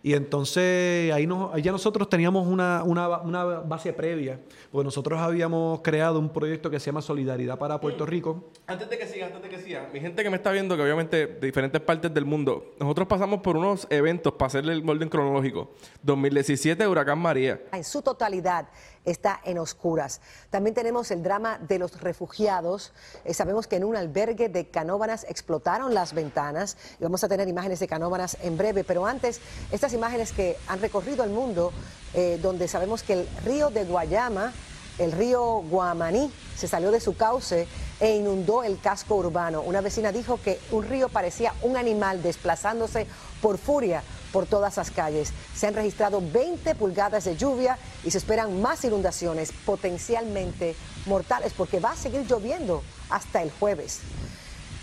Y 0.00 0.14
entonces 0.14 1.12
ahí, 1.12 1.26
nos, 1.26 1.52
ahí 1.52 1.60
ya 1.60 1.72
nosotros 1.72 2.08
teníamos 2.08 2.46
una, 2.46 2.84
una, 2.84 3.18
una 3.18 3.44
base 3.44 3.92
previa, 3.92 4.38
porque 4.70 4.84
nosotros 4.84 5.18
habíamos 5.18 5.80
creado 5.80 6.20
un 6.20 6.28
proyecto 6.28 6.70
que 6.70 6.78
se 6.78 6.86
llama 6.86 7.02
Solidaridad 7.02 7.58
para 7.58 7.80
Puerto 7.80 8.06
Rico. 8.06 8.44
Antes 8.68 8.88
de 8.88 8.96
que 8.96 9.08
siga, 9.08 9.26
antes 9.26 9.42
de 9.42 9.48
que 9.48 9.59
mi 9.92 10.00
gente 10.00 10.22
que 10.22 10.30
me 10.30 10.36
está 10.36 10.50
viendo, 10.50 10.76
que 10.76 10.82
obviamente 10.82 11.26
de 11.26 11.46
diferentes 11.46 11.80
partes 11.80 12.12
del 12.12 12.24
mundo, 12.24 12.74
nosotros 12.80 13.06
pasamos 13.06 13.40
por 13.40 13.56
unos 13.56 13.86
eventos 13.90 14.32
para 14.32 14.48
hacerle 14.48 14.72
el 14.72 14.88
orden 14.88 15.08
cronológico. 15.08 15.70
2017, 16.02 16.86
Huracán 16.86 17.18
María. 17.18 17.60
en 17.72 17.84
su 17.84 18.02
totalidad 18.02 18.66
está 19.04 19.40
en 19.44 19.58
oscuras. 19.58 20.20
También 20.50 20.74
tenemos 20.74 21.10
el 21.10 21.22
drama 21.22 21.58
de 21.58 21.78
los 21.78 22.00
refugiados. 22.00 22.92
Eh, 23.24 23.32
sabemos 23.32 23.66
que 23.66 23.76
en 23.76 23.84
un 23.84 23.96
albergue 23.96 24.48
de 24.48 24.68
Canóbanas 24.68 25.24
explotaron 25.28 25.94
las 25.94 26.12
ventanas 26.12 26.76
y 26.98 27.04
vamos 27.04 27.22
a 27.24 27.28
tener 27.28 27.48
imágenes 27.48 27.80
de 27.80 27.88
Canóbanas 27.88 28.36
en 28.42 28.56
breve, 28.58 28.84
pero 28.84 29.06
antes, 29.06 29.40
estas 29.70 29.92
imágenes 29.92 30.32
que 30.32 30.56
han 30.66 30.80
recorrido 30.80 31.24
el 31.24 31.30
mundo, 31.30 31.72
eh, 32.14 32.38
donde 32.42 32.68
sabemos 32.68 33.02
que 33.02 33.12
el 33.14 33.28
río 33.44 33.70
de 33.70 33.84
Guayama, 33.84 34.52
el 35.00 35.12
río 35.12 35.62
Guamaní, 35.62 36.30
se 36.56 36.68
salió 36.68 36.90
de 36.90 37.00
su 37.00 37.16
cauce 37.16 37.66
e 38.00 38.16
inundó 38.16 38.62
el 38.62 38.78
casco 38.78 39.16
urbano. 39.16 39.62
Una 39.62 39.80
vecina 39.80 40.12
dijo 40.12 40.38
que 40.42 40.60
un 40.70 40.84
río 40.84 41.08
parecía 41.08 41.54
un 41.62 41.76
animal 41.76 42.22
desplazándose 42.22 43.06
por 43.40 43.58
furia 43.58 44.02
por 44.30 44.46
todas 44.46 44.76
las 44.76 44.90
calles. 44.90 45.32
Se 45.56 45.66
han 45.66 45.74
registrado 45.74 46.22
20 46.22 46.74
pulgadas 46.74 47.24
de 47.24 47.36
lluvia 47.36 47.78
y 48.04 48.10
se 48.10 48.18
esperan 48.18 48.60
más 48.60 48.84
inundaciones 48.84 49.52
potencialmente 49.64 50.76
mortales 51.06 51.52
porque 51.56 51.80
va 51.80 51.92
a 51.92 51.96
seguir 51.96 52.26
lloviendo 52.26 52.82
hasta 53.08 53.42
el 53.42 53.50
jueves. 53.50 54.00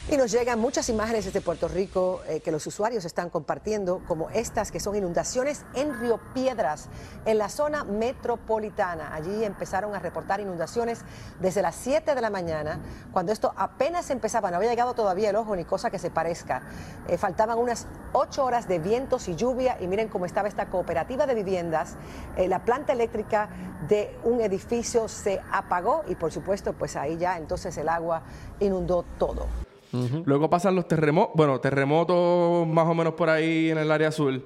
Y 0.09 0.15
nos 0.15 0.31
llegan 0.31 0.57
muchas 0.57 0.87
imágenes 0.87 1.25
desde 1.25 1.41
Puerto 1.41 1.67
Rico 1.67 2.21
eh, 2.29 2.39
que 2.39 2.49
los 2.49 2.65
usuarios 2.65 3.03
están 3.03 3.29
compartiendo, 3.29 4.01
como 4.07 4.29
estas 4.29 4.71
que 4.71 4.79
son 4.79 4.95
inundaciones 4.95 5.65
en 5.73 5.99
Río 5.99 6.17
Piedras, 6.33 6.87
en 7.25 7.37
la 7.37 7.49
zona 7.49 7.83
metropolitana. 7.83 9.13
Allí 9.13 9.43
empezaron 9.43 9.93
a 9.95 9.99
reportar 9.99 10.39
inundaciones 10.39 11.01
desde 11.41 11.61
las 11.61 11.75
7 11.75 12.15
de 12.15 12.21
la 12.21 12.29
mañana, 12.29 12.79
cuando 13.11 13.33
esto 13.33 13.53
apenas 13.57 14.09
empezaba, 14.09 14.49
no 14.49 14.55
había 14.55 14.69
llegado 14.69 14.93
todavía 14.93 15.29
el 15.29 15.35
ojo 15.35 15.57
ni 15.57 15.65
cosa 15.65 15.91
que 15.91 15.99
se 15.99 16.09
parezca. 16.09 16.61
Eh, 17.09 17.17
faltaban 17.17 17.57
unas 17.57 17.85
8 18.13 18.45
horas 18.45 18.69
de 18.69 18.79
vientos 18.79 19.27
y 19.27 19.35
lluvia 19.35 19.75
y 19.81 19.87
miren 19.87 20.07
cómo 20.07 20.25
estaba 20.25 20.47
esta 20.47 20.67
cooperativa 20.67 21.27
de 21.27 21.35
viviendas. 21.35 21.97
Eh, 22.37 22.47
la 22.47 22.63
planta 22.63 22.93
eléctrica 22.93 23.49
de 23.89 24.17
un 24.23 24.39
edificio 24.39 25.09
se 25.09 25.41
apagó 25.51 26.05
y 26.07 26.15
por 26.15 26.31
supuesto 26.31 26.71
pues 26.71 26.95
ahí 26.95 27.17
ya 27.17 27.37
entonces 27.37 27.77
el 27.77 27.89
agua 27.89 28.23
inundó 28.61 29.03
todo. 29.17 29.66
Luego 29.91 30.49
pasan 30.49 30.75
los 30.75 30.87
terremotos, 30.87 31.33
bueno, 31.35 31.59
terremotos 31.59 32.67
más 32.67 32.87
o 32.87 32.93
menos 32.93 33.13
por 33.13 33.29
ahí 33.29 33.69
en 33.69 33.77
el 33.77 33.91
área 33.91 34.09
azul. 34.09 34.43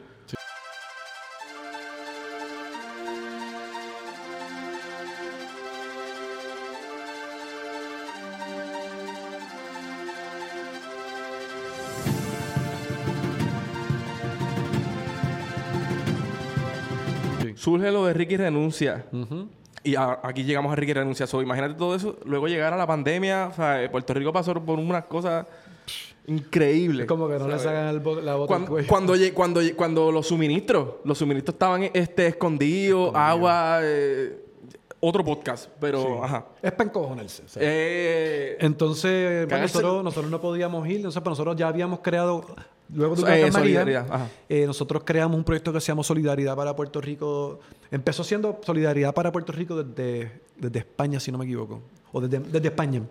Surge 17.56 17.92
lo 17.92 18.06
de 18.06 18.14
Ricky 18.14 18.38
renuncia. 18.38 19.06
Y 19.84 19.96
a- 19.96 20.20
aquí 20.24 20.44
llegamos 20.44 20.72
a 20.72 20.76
Ricky 20.76 20.94
renuncia. 20.94 21.26
So, 21.28 21.42
imagínate 21.42 21.74
todo 21.76 21.96
eso. 21.96 22.18
Luego 22.26 22.48
llegar 22.48 22.74
a 22.74 22.78
la 22.78 22.86
pandemia. 22.88 23.48
O 23.52 23.54
sea, 23.56 23.84
eh, 23.84 23.90
Puerto 23.90 24.14
Rico 24.14 24.32
pasó 24.32 24.54
por 24.54 24.78
unas 24.80 25.06
cosas 25.06 25.46
increíbles. 26.28 27.02
Es 27.02 27.08
como 27.08 27.28
que 27.28 27.38
no 27.40 27.48
le 27.48 27.58
sacan 27.58 27.88
el 27.88 28.00
bo- 28.00 28.22
la 28.22 28.36
bota 28.36 28.44
al 28.44 28.48
Cuando, 28.48 28.72
cuello. 28.72 28.88
cuando, 28.88 29.14
cuando, 29.34 29.62
cuando 29.76 30.12
los 30.12 30.28
suministros, 30.28 30.88
los 31.04 31.18
suministros 31.18 31.56
estaban 31.56 31.90
este, 31.94 32.28
escondidos, 32.28 33.12
agua, 33.16 33.80
eh, 33.82 34.46
otro 35.00 35.26
podcast, 35.26 35.68
pero 35.80 36.24
ajá. 36.24 36.46
Es 36.62 36.72
para 36.74 36.90
encojonarse. 36.90 37.44
Eh, 37.56 38.58
Entonces, 38.60 39.48
bueno, 39.48 39.50
Cagarse- 39.50 39.74
nosotros, 39.82 40.04
nosotros 40.04 40.32
no 40.32 40.40
podíamos 40.40 40.88
ir, 40.88 40.98
entonces, 40.98 41.20
pero 41.22 41.32
nosotros 41.32 41.56
ya 41.56 41.68
habíamos 41.68 42.02
creado, 42.02 42.46
luego 42.94 43.16
de 43.16 43.22
Eh, 43.22 43.24
Huracán 43.24 43.40
María, 43.42 43.52
solidaridad, 43.52 44.08
ajá. 44.12 44.28
eh, 44.50 44.66
nosotros 44.66 45.04
creamos 45.06 45.38
un 45.38 45.44
proyecto 45.44 45.72
que 45.74 45.80
se 45.82 45.88
llama 45.88 46.04
Solidaridad 46.04 46.56
para 46.56 46.76
Puerto 46.76 47.00
Rico. 47.02 47.60
Empezó 47.90 48.24
siendo 48.24 48.60
Solidaridad 48.64 49.14
para 49.14 49.32
Puerto 49.32 49.52
Rico 49.52 49.84
desde, 49.84 50.42
desde 50.58 50.80
España, 50.80 51.20
si 51.20 51.32
no 51.32 51.38
me 51.38 51.46
equivoco, 51.46 51.82
o 52.12 52.22
desde, 52.22 52.40
desde 52.40 52.68
España. 52.68 53.02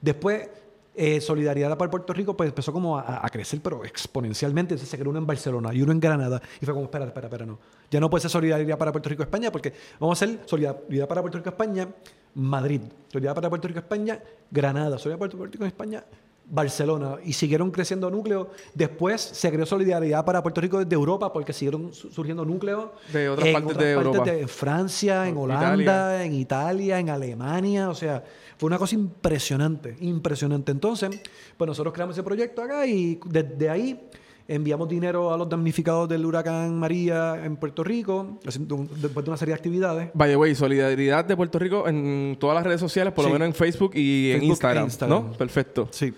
Después, 0.00 0.48
eh, 0.94 1.20
Solidaridad 1.22 1.76
para 1.78 1.90
Puerto 1.90 2.12
Rico 2.12 2.36
pues 2.36 2.48
empezó 2.50 2.70
como 2.72 2.98
a, 2.98 3.24
a 3.24 3.28
crecer, 3.30 3.60
pero 3.62 3.84
exponencialmente. 3.84 4.74
Entonces 4.74 4.90
se 4.90 4.98
creó 4.98 5.10
uno 5.10 5.18
en 5.18 5.26
Barcelona 5.26 5.72
y 5.72 5.80
uno 5.80 5.92
en 5.92 6.00
Granada. 6.00 6.40
Y 6.60 6.64
fue 6.66 6.74
como, 6.74 6.84
espera, 6.84 7.06
espera, 7.06 7.28
espera, 7.28 7.46
no. 7.46 7.58
Ya 7.90 7.98
no 8.00 8.10
puede 8.10 8.20
ser 8.22 8.30
Solidaridad 8.30 8.76
para 8.76 8.92
Puerto 8.92 9.08
Rico 9.08 9.22
España 9.22 9.50
porque 9.50 9.72
vamos 9.98 10.20
a 10.20 10.24
hacer 10.24 10.40
Solidaridad 10.46 11.08
para 11.08 11.22
Puerto 11.22 11.38
Rico 11.38 11.48
España, 11.50 11.88
Madrid. 12.34 12.82
Solidaridad 13.10 13.34
para 13.34 13.48
Puerto 13.48 13.68
Rico 13.68 13.80
España, 13.80 14.20
Granada. 14.50 14.98
Solidaridad 14.98 15.18
para 15.18 15.30
Puerto 15.38 15.52
Rico 15.52 15.64
España, 15.64 16.04
Barcelona. 16.54 17.16
Y 17.24 17.32
siguieron 17.32 17.70
creciendo 17.70 18.10
núcleos. 18.10 18.48
Después 18.74 19.20
se 19.22 19.50
creó 19.50 19.64
Solidaridad 19.64 20.22
para 20.24 20.42
Puerto 20.42 20.60
Rico 20.60 20.78
desde 20.78 20.94
Europa 20.94 21.32
porque 21.32 21.54
siguieron 21.54 21.94
su- 21.94 22.10
surgiendo 22.12 22.44
núcleos. 22.44 22.90
De 23.10 23.28
otras 23.30 23.48
en 23.48 23.52
partes 23.54 23.78
de 23.78 23.92
Europa. 23.92 24.30
en 24.30 24.48
Francia, 24.48 25.26
en 25.26 25.36
Holanda, 25.38 25.74
Italia. 25.82 26.24
en 26.24 26.34
Italia, 26.34 26.98
en 26.98 27.08
Alemania, 27.08 27.88
o 27.88 27.94
sea, 27.94 28.22
fue 28.58 28.66
una 28.66 28.76
cosa 28.78 28.94
impresionante, 28.94 29.96
impresionante. 30.00 30.70
Entonces, 30.72 31.08
pues 31.56 31.66
nosotros 31.66 31.94
creamos 31.94 32.14
ese 32.16 32.22
proyecto 32.22 32.62
acá 32.62 32.86
y 32.86 33.18
desde 33.24 33.70
ahí 33.70 33.98
enviamos 34.46 34.88
dinero 34.88 35.32
a 35.32 35.38
los 35.38 35.48
damnificados 35.48 36.08
del 36.08 36.26
huracán 36.26 36.78
María 36.78 37.42
en 37.44 37.56
Puerto 37.56 37.82
Rico, 37.82 38.38
después 38.44 39.24
de 39.24 39.30
una 39.30 39.36
serie 39.38 39.54
de 39.54 39.56
actividades. 39.56 40.10
by 40.12 40.28
the 40.30 40.36
way, 40.36 40.54
solidaridad 40.54 41.24
de 41.24 41.34
Puerto 41.36 41.58
Rico 41.58 41.88
en 41.88 42.36
todas 42.38 42.56
las 42.56 42.64
redes 42.64 42.80
sociales, 42.80 43.14
por 43.14 43.24
Sí. 43.24 43.30
lo 43.30 43.32
menos 43.34 43.46
en 43.46 43.54
Facebook 43.54 43.92
y 43.94 44.32
en 44.32 44.40
Facebook 44.40 44.42
e 44.42 44.46
Instagram, 44.50 44.84
Instagram. 44.84 45.24
¿no? 45.30 45.32
Perfecto. 45.32 45.88
Sí. 45.90 46.12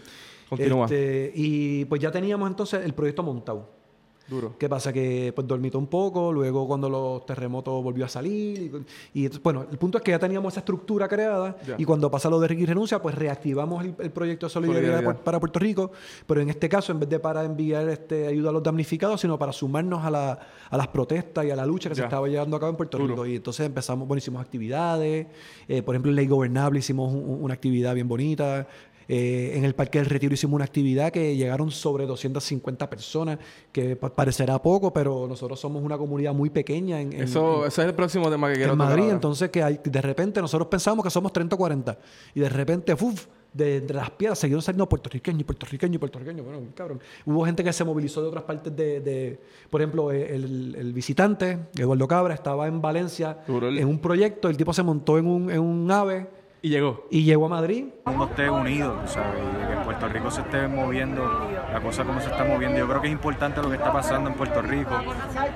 Continúa. 0.49 0.85
Este, 0.87 1.33
y 1.35 1.85
pues 1.87 2.01
ya 2.01 2.11
teníamos 2.11 2.49
entonces 2.49 2.85
el 2.85 2.95
proyecto 2.95 3.23
montado. 3.23 3.85
Duro. 4.27 4.55
¿Qué 4.59 4.71
pasa? 4.71 4.91
Que 4.91 5.35
pues 5.37 5.47
dormito 5.47 5.79
un 5.79 5.87
poco, 5.87 6.33
luego 6.33 6.67
cuando 6.67 6.89
los 6.89 7.27
terremotos 7.27 7.85
volvió 7.85 8.07
a 8.07 8.09
salir. 8.09 8.73
Y, 9.13 9.27
y, 9.27 9.29
bueno, 9.43 9.67
el 9.71 9.77
punto 9.77 9.99
es 9.99 10.05
que 10.05 10.13
ya 10.13 10.19
teníamos 10.19 10.55
esa 10.55 10.61
estructura 10.61 11.07
creada 11.09 11.55
y 11.77 11.85
cuando 11.85 12.11
pasa 12.11 12.31
lo 12.31 12.41
de 12.41 12.49
Ricky 12.49 12.65
Renuncia, 12.65 13.03
pues 13.03 13.15
reactivamos 13.15 13.85
el, 13.85 13.95
el 13.99 14.11
proyecto 14.13 14.47
de 14.47 14.51
solidaridad, 14.51 14.83
Solidaridad. 14.95 15.17
pa- 15.19 15.25
para 15.25 15.41
Puerto 15.41 15.59
Rico, 15.59 15.93
pero 16.27 16.41
en 16.41 16.49
este 16.49 16.71
caso, 16.71 16.91
en 16.93 17.01
vez 17.01 17.11
de 17.11 17.19
para 17.19 17.45
enviar 17.45 17.87
este, 17.91 18.27
ayuda 18.27 18.49
a 18.49 18.53
los 18.55 18.63
damnificados, 18.63 19.21
sino 19.21 19.39
para 19.39 19.53
sumarnos 19.53 20.03
a, 20.03 20.11
la- 20.11 20.39
a 20.71 20.77
las 20.79 20.89
protestas 20.89 21.45
y 21.45 21.51
a 21.51 21.57
la 21.57 21.67
lucha 21.67 21.91
que 21.91 21.95
se 21.97 22.03
estaba 22.05 22.27
llevando 22.27 22.57
a 22.57 22.61
cabo 22.61 22.71
en 22.71 22.77
Puerto 22.79 22.97
Duro. 22.97 23.13
Rico. 23.13 23.27
Y 23.27 23.37
entonces 23.37 23.67
empezamos, 23.67 24.09
bueno, 24.09 24.19
hicimos 24.21 24.41
actividades, 24.41 25.27
eh, 25.69 25.83
por 25.83 25.95
ejemplo, 25.95 26.11
en 26.11 26.17
Ley 26.17 26.27
Gobernable 26.29 26.79
hicimos 26.79 27.13
un- 27.13 27.29
un- 27.29 27.45
una 27.45 27.53
actividad 27.53 27.93
bien 27.95 28.09
bonita. 28.09 28.67
Eh, 29.09 29.53
en 29.57 29.65
el 29.65 29.75
Parque 29.75 29.99
del 29.99 30.07
Retiro 30.09 30.35
hicimos 30.35 30.55
una 30.57 30.65
actividad 30.65 31.13
que 31.13 31.37
llegaron 31.37 31.71
sobre 31.71 32.07
250 32.07 32.89
personas, 32.89 33.39
que 33.73 33.97
pa- 33.97 34.15
parecerá 34.15 34.61
poco, 34.63 34.93
pero 34.93 35.27
nosotros 35.29 35.61
somos 35.61 35.83
una 35.83 35.99
comunidad 35.99 36.33
muy 36.33 36.51
pequeña 36.51 37.01
en, 37.01 37.13
en- 37.13 37.23
Eso, 37.25 37.63
en- 37.63 37.69
ese 37.69 37.83
es 37.83 37.89
el 37.89 37.95
próximo 37.95 38.31
tema 38.31 38.49
que 38.49 38.57
quiero 38.57 38.73
en 38.73 38.79
Madrid. 38.79 39.03
ahora. 39.03 39.15
Entonces, 39.15 39.51
que 39.51 39.63
hay- 39.63 39.81
de 39.85 40.01
repente 40.03 40.41
nosotros 40.41 40.69
pensamos 40.69 41.05
que 41.05 41.11
somos 41.11 41.33
30 41.33 41.55
o 41.55 41.59
40, 41.59 41.99
y 42.35 42.41
de 42.41 42.49
repente, 42.49 42.97
¡fuf! 42.97 43.27
De, 43.53 43.81
de 43.83 43.95
las 43.95 44.11
piedras 44.11 44.37
siguieron 44.41 44.63
saliendo 44.63 44.89
puertorriqueños, 44.89 45.45
puertorriqueños, 45.45 46.01
puertorriqueños. 46.01 46.45
Bueno, 46.45 46.61
cabrón. 46.75 46.99
Hubo 47.25 47.45
gente 47.47 47.63
que 47.63 47.73
se 47.73 47.85
movilizó 47.85 48.21
de 48.21 48.27
otras 48.27 48.43
partes 48.43 48.75
de, 48.75 48.99
de- 49.01 49.39
por 49.71 49.81
ejemplo, 49.81 50.11
eh, 50.11 50.35
el, 50.35 50.75
el 50.77 50.93
visitante, 50.93 51.61
Eduardo 51.79 52.09
Cabra, 52.09 52.35
estaba 52.35 52.67
en 52.67 52.83
Valencia 52.83 53.39
el- 53.47 53.79
en 53.79 53.87
un 53.87 54.01
proyecto, 54.01 54.49
el 54.49 54.57
tipo 54.57 54.73
se 54.73 54.83
montó 54.83 55.19
en 55.19 55.27
un, 55.29 55.51
en 55.53 55.61
un 55.61 55.89
ave 55.89 56.27
Y 56.65 56.71
llegó. 56.71 57.07
y 57.11 57.25
llegó 57.25 57.45
a 57.45 57.49
Madrid 57.51 57.89
el 58.07 58.11
mundo 58.13 58.25
esté 58.25 58.49
unido, 58.49 58.95
tú 59.03 59.09
¿sabes? 59.09 59.35
Y 59.63 59.67
que 59.67 59.73
en 59.75 59.83
Puerto 59.83 60.09
Rico 60.09 60.31
se 60.31 60.41
esté 60.41 60.67
moviendo, 60.67 61.23
la 61.71 61.79
cosa 61.83 62.05
como 62.05 62.21
se 62.23 62.29
está 62.31 62.43
moviendo. 62.45 62.79
Yo 62.79 62.89
creo 62.89 63.03
que 63.03 63.09
es 63.09 63.13
importante 63.13 63.61
lo 63.61 63.69
que 63.69 63.77
está 63.77 63.93
pasando 63.93 64.31
en 64.31 64.37
Puerto 64.37 64.63
Rico 64.63 64.95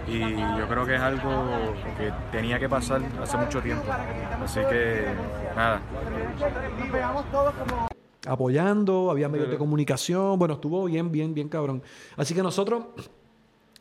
y 0.07 0.19
yo 0.37 0.69
creo 0.69 0.85
que 0.85 0.97
es 0.97 1.01
algo 1.01 1.31
que 1.97 2.13
tenía 2.31 2.59
que 2.59 2.69
pasar 2.69 3.01
hace 3.23 3.39
mucho 3.39 3.63
tiempo. 3.63 3.85
Así 4.45 4.61
que, 4.69 5.07
nada, 5.57 5.81
apoyando, 8.27 9.11
había 9.11 9.31
medios 9.31 9.49
de 9.51 9.57
comunicación, 9.57 10.39
bueno, 10.39 10.55
estuvo 10.55 10.85
bien, 10.85 11.11
bien, 11.11 11.33
bien 11.33 11.49
cabrón. 11.49 11.83
Así 12.19 12.35
que 12.35 12.43
nosotros 12.43 12.85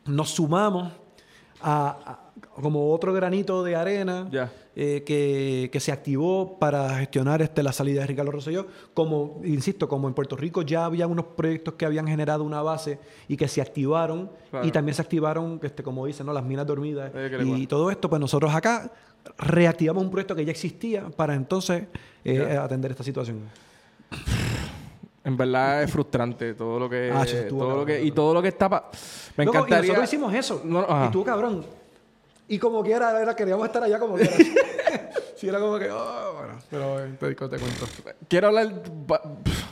nos 0.05 0.29
sumamos 0.29 0.93
a, 1.61 1.87
a- 2.05 2.19
como 2.61 2.93
otro 2.93 3.11
granito 3.13 3.63
de 3.63 3.75
arena 3.75 4.27
Ya. 4.31 4.49
Eh, 4.79 5.01
que, 5.03 5.69
que 5.71 5.79
se 5.79 5.91
activó 5.91 6.59
para 6.59 6.99
gestionar 6.99 7.41
este, 7.41 7.63
la 7.63 7.71
salida 7.71 8.01
de 8.01 8.07
Ricardo 8.07 8.29
Rosselló. 8.31 8.67
Como, 8.93 9.41
insisto, 9.43 9.89
como 9.89 10.07
en 10.07 10.13
Puerto 10.13 10.35
Rico 10.35 10.61
ya 10.61 10.85
había 10.85 11.07
unos 11.07 11.25
proyectos 11.35 11.73
que 11.73 11.85
habían 11.87 12.05
generado 12.07 12.43
una 12.43 12.61
base 12.61 12.99
y 13.27 13.35
que 13.37 13.47
se 13.47 13.59
activaron 13.59 14.29
Claro. 14.51 14.67
y 14.67 14.71
también 14.71 14.93
se 14.93 15.01
activaron, 15.01 15.59
este, 15.63 15.81
como 15.81 16.05
dicen, 16.05 16.27
¿no? 16.27 16.33
las 16.33 16.43
minas 16.43 16.67
dormidas 16.67 17.11
Eh, 17.15 17.39
y 17.57 17.65
todo 17.65 17.89
esto, 17.89 18.07
pues 18.07 18.19
nosotros 18.19 18.53
acá 18.53 18.91
reactivamos 19.39 20.03
un 20.03 20.11
proyecto 20.11 20.35
que 20.35 20.45
ya 20.45 20.51
existía 20.51 21.09
para 21.09 21.33
entonces 21.33 21.85
eh, 22.23 22.55
atender 22.61 22.91
esta 22.91 23.03
situación. 23.03 23.39
En 25.23 25.35
verdad 25.35 25.83
es 25.83 25.91
frustrante 25.91 26.53
todo 26.53 26.79
lo 26.79 26.87
que... 26.89 27.11
Ah, 27.13 27.25
todo 27.49 27.77
lo 27.77 27.85
que 27.85 28.01
y 28.03 28.11
todo 28.11 28.33
lo 28.33 28.41
que 28.41 28.47
está... 28.49 28.69
pa- 28.69 28.89
Me 29.35 29.43
Loco, 29.43 29.57
encantaría... 29.57 29.85
Y 29.85 29.87
nosotros 29.89 30.13
hicimos 30.13 30.33
eso. 30.33 30.61
No, 30.63 30.85
y 31.07 31.11
tú, 31.11 31.23
cabrón. 31.23 31.65
Y 32.47 32.59
como 32.59 32.81
quiera, 32.83 33.21
era, 33.21 33.35
queríamos 33.35 33.65
estar 33.67 33.83
allá 33.83 33.99
como 33.99 34.15
quiera. 34.15 34.31
sí, 35.35 35.47
era 35.49 35.59
como 35.59 35.77
que, 35.77 35.89
oh, 35.91 36.33
bueno. 36.37 36.59
Pero 36.69 36.99
eh, 37.03 37.09
te, 37.19 37.35
te 37.35 37.35
cuento. 37.35 37.85
Quiero 38.27 38.47
hablar. 38.47 38.83
va- 39.09 39.21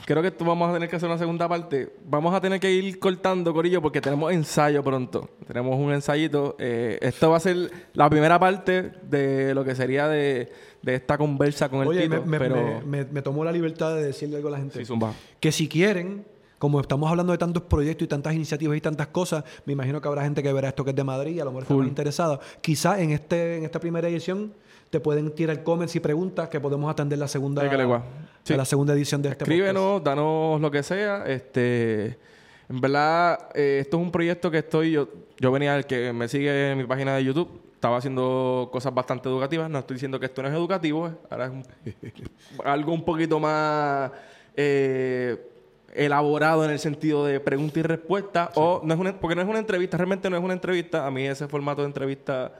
Creo 0.04 0.22
que 0.22 0.30
tú 0.30 0.44
vamos 0.44 0.70
a 0.70 0.74
tener 0.74 0.88
que 0.88 0.96
hacer 0.96 1.08
una 1.08 1.18
segunda 1.18 1.48
parte. 1.48 1.92
Vamos 2.04 2.32
a 2.34 2.40
tener 2.40 2.60
que 2.60 2.70
ir 2.70 2.98
cortando, 2.98 3.52
Corillo, 3.52 3.82
porque 3.82 4.00
tenemos 4.00 4.32
ensayo 4.32 4.82
pronto. 4.84 5.28
Tenemos 5.46 5.76
un 5.78 5.92
ensayito. 5.92 6.54
Eh, 6.58 6.98
esto 7.02 7.30
va 7.30 7.38
a 7.38 7.40
ser 7.40 7.70
la 7.94 8.08
primera 8.08 8.38
parte 8.38 8.92
de 9.02 9.52
lo 9.54 9.64
que 9.64 9.74
sería 9.74 10.06
de, 10.08 10.52
de 10.82 10.94
esta 10.94 11.18
conversa 11.18 11.68
con 11.68 11.80
el 11.82 11.88
Oye, 11.88 12.02
Tito. 12.02 12.20
me, 12.22 12.26
me, 12.26 12.38
pero. 12.38 12.80
me, 12.86 13.04
me- 13.04 13.44
la 13.44 13.52
libertad 13.52 13.96
de 13.96 14.04
decirle 14.04 14.36
algo 14.36 14.48
a 14.48 14.52
la 14.52 14.58
gente. 14.58 14.78
Sí, 14.78 14.84
zumba. 14.84 15.12
Que 15.40 15.50
si 15.50 15.68
quieren, 15.68 16.24
como 16.58 16.80
estamos 16.80 17.10
hablando 17.10 17.32
de 17.32 17.38
tantos 17.38 17.62
proyectos 17.64 18.04
y 18.06 18.08
tantas 18.08 18.34
iniciativas 18.34 18.76
y 18.76 18.80
tantas 18.80 19.08
cosas, 19.08 19.44
me 19.66 19.72
imagino 19.74 20.00
que 20.00 20.08
habrá 20.08 20.22
gente 20.22 20.42
que 20.42 20.52
verá 20.52 20.68
esto 20.68 20.84
que 20.84 20.90
es 20.90 20.96
de 20.96 21.04
Madrid 21.04 21.34
y 21.36 21.40
a 21.40 21.44
lo 21.44 21.50
mejor 21.50 21.62
está 21.64 21.74
más 21.74 21.88
interesada. 21.88 22.40
Quizá 22.60 23.00
en 23.00 23.10
este 23.10 23.58
en 23.58 23.64
esta 23.64 23.78
primera 23.80 24.08
edición 24.08 24.52
te 24.90 25.00
pueden 25.00 25.30
tirar 25.32 25.62
comments 25.64 25.94
y 25.96 26.00
preguntas 26.00 26.48
que 26.48 26.60
podemos 26.60 26.90
atender 26.90 27.18
la 27.18 27.28
segunda, 27.28 27.62
Sí, 28.44 28.54
a 28.54 28.56
la 28.56 28.64
segunda 28.64 28.94
edición 28.94 29.20
de 29.20 29.30
este 29.30 29.44
Escríbenos, 29.44 30.02
danos 30.04 30.60
lo 30.60 30.70
que 30.70 30.82
sea. 30.82 31.24
Este, 31.26 32.16
en 32.68 32.80
verdad, 32.80 33.48
eh, 33.54 33.78
esto 33.82 33.96
es 33.98 34.02
un 34.04 34.10
proyecto 34.12 34.50
que 34.50 34.58
estoy 34.58 34.92
yo. 34.92 35.08
Yo 35.38 35.50
venía, 35.52 35.76
el 35.76 35.86
que 35.86 36.12
me 36.12 36.28
sigue 36.28 36.70
en 36.70 36.78
mi 36.78 36.84
página 36.84 37.16
de 37.16 37.24
YouTube, 37.24 37.60
estaba 37.74 37.96
haciendo 37.98 38.68
cosas 38.72 38.94
bastante 38.94 39.28
educativas. 39.28 39.68
No 39.68 39.80
estoy 39.80 39.96
diciendo 39.96 40.18
que 40.20 40.26
esto 40.26 40.40
no 40.42 40.48
es 40.48 40.54
educativo, 40.54 41.08
eh. 41.08 41.12
ahora 41.30 41.46
es 41.46 41.50
un- 41.50 41.64
algo 42.64 42.92
un 42.92 43.04
poquito 43.04 43.38
más 43.40 44.10
eh, 44.54 45.36
elaborado 45.94 46.64
en 46.64 46.70
el 46.70 46.78
sentido 46.78 47.24
de 47.24 47.40
pregunta 47.40 47.78
y 47.78 47.82
respuesta. 47.82 48.50
O 48.54 48.80
no 48.84 48.92
es 48.94 49.00
una, 49.00 49.18
porque 49.18 49.34
no 49.36 49.42
es 49.42 49.48
una 49.48 49.58
entrevista, 49.58 49.96
realmente 49.96 50.28
no 50.30 50.36
es 50.36 50.42
una 50.42 50.52
entrevista. 50.54 51.06
A 51.06 51.10
mí 51.10 51.26
ese 51.26 51.48
formato 51.48 51.82
de 51.82 51.88
entrevista. 51.88 52.52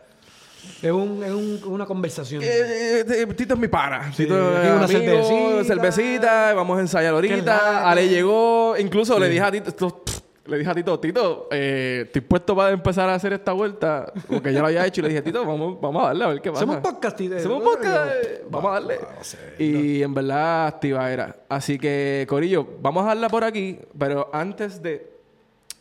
Es, 0.83 0.91
un, 0.91 1.23
es 1.23 1.31
un- 1.31 1.61
una 1.67 1.87
conversación. 1.87 2.43
Eh, 2.43 3.05
eh, 3.07 3.27
Tito 3.37 3.55
es 3.55 3.61
mi 3.61 3.69
pana. 3.69 4.11
Sí, 4.12 4.25
Tito 4.25 4.35
es 4.37 4.71
una 4.73 4.85
amigo, 4.85 4.89
cervecita. 4.89 5.65
cervecita, 5.65 6.55
vamos 6.55 6.79
a 6.79 6.81
ensayar 6.81 7.15
ahorita. 7.15 7.89
Ale 7.89 8.09
llegó, 8.09 8.75
incluso 8.79 9.19
le 9.21 9.29
dije 9.29 9.43
a 9.43 9.53
Tito, 9.53 9.69
esto- 9.71 10.03
le 10.47 10.59
dije 10.59 10.71
a 10.71 10.75
Tito, 10.75 10.99
Tito, 11.01 11.49
eh, 11.51 12.03
estoy 12.07 12.21
puesto 12.23 12.55
para 12.57 12.71
empezar 12.71 13.09
a 13.09 13.15
hacer 13.15 13.33
esta 13.33 13.53
vuelta, 13.53 14.13
porque 14.29 14.53
ya 14.53 14.61
lo 14.61 14.67
había 14.67 14.87
hecho 14.87 15.01
y 15.01 15.03
le 15.03 15.09
dije, 15.11 15.23
Tito, 15.23 15.45
vamos, 15.45 15.81
vamos 15.81 16.03
a 16.05 16.07
darle 16.09 16.25
a 16.25 16.29
ver 16.29 16.41
qué 16.41 16.51
pasa. 16.51 16.65
Hacemos 16.65 16.83
podcast 16.83 17.19
de- 17.21 17.37
Hacemos 17.37 17.63
podcast, 17.63 18.13
eh, 18.25 18.45
vamos 18.51 18.71
a 18.71 18.75
darle. 18.75 18.99
Y 19.59 20.03
en 20.03 20.15
verdad, 20.15 20.67
activa 20.69 21.11
era. 21.13 21.37
Así 21.49 21.79
que, 21.79 22.27
Corillo, 22.29 22.67
vamos 22.81 23.05
a 23.05 23.09
darla 23.09 23.29
por 23.29 23.45
aquí, 23.45 23.79
pero 23.99 24.31
antes 24.33 24.83
de 24.83 25.15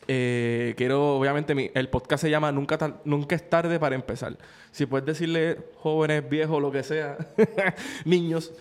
eh, 0.08 0.74
quiero, 0.76 1.16
obviamente, 1.18 1.54
mi, 1.54 1.70
el 1.74 1.88
podcast 1.88 2.22
se 2.22 2.30
llama 2.30 2.52
Nunca, 2.52 2.78
Tar- 2.78 3.00
Nunca 3.04 3.34
es 3.34 3.48
tarde 3.50 3.80
para 3.80 3.94
empezar. 3.96 4.36
Si 4.70 4.86
puedes 4.86 5.04
decirle 5.06 5.58
jóvenes, 5.78 6.28
viejos, 6.28 6.62
lo 6.62 6.70
que 6.70 6.82
sea, 6.84 7.16
niños, 8.04 8.52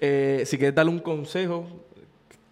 eh, 0.00 0.42
si 0.46 0.58
quieres 0.58 0.74
darle 0.74 0.92
un 0.92 1.00
consejo, 1.00 1.66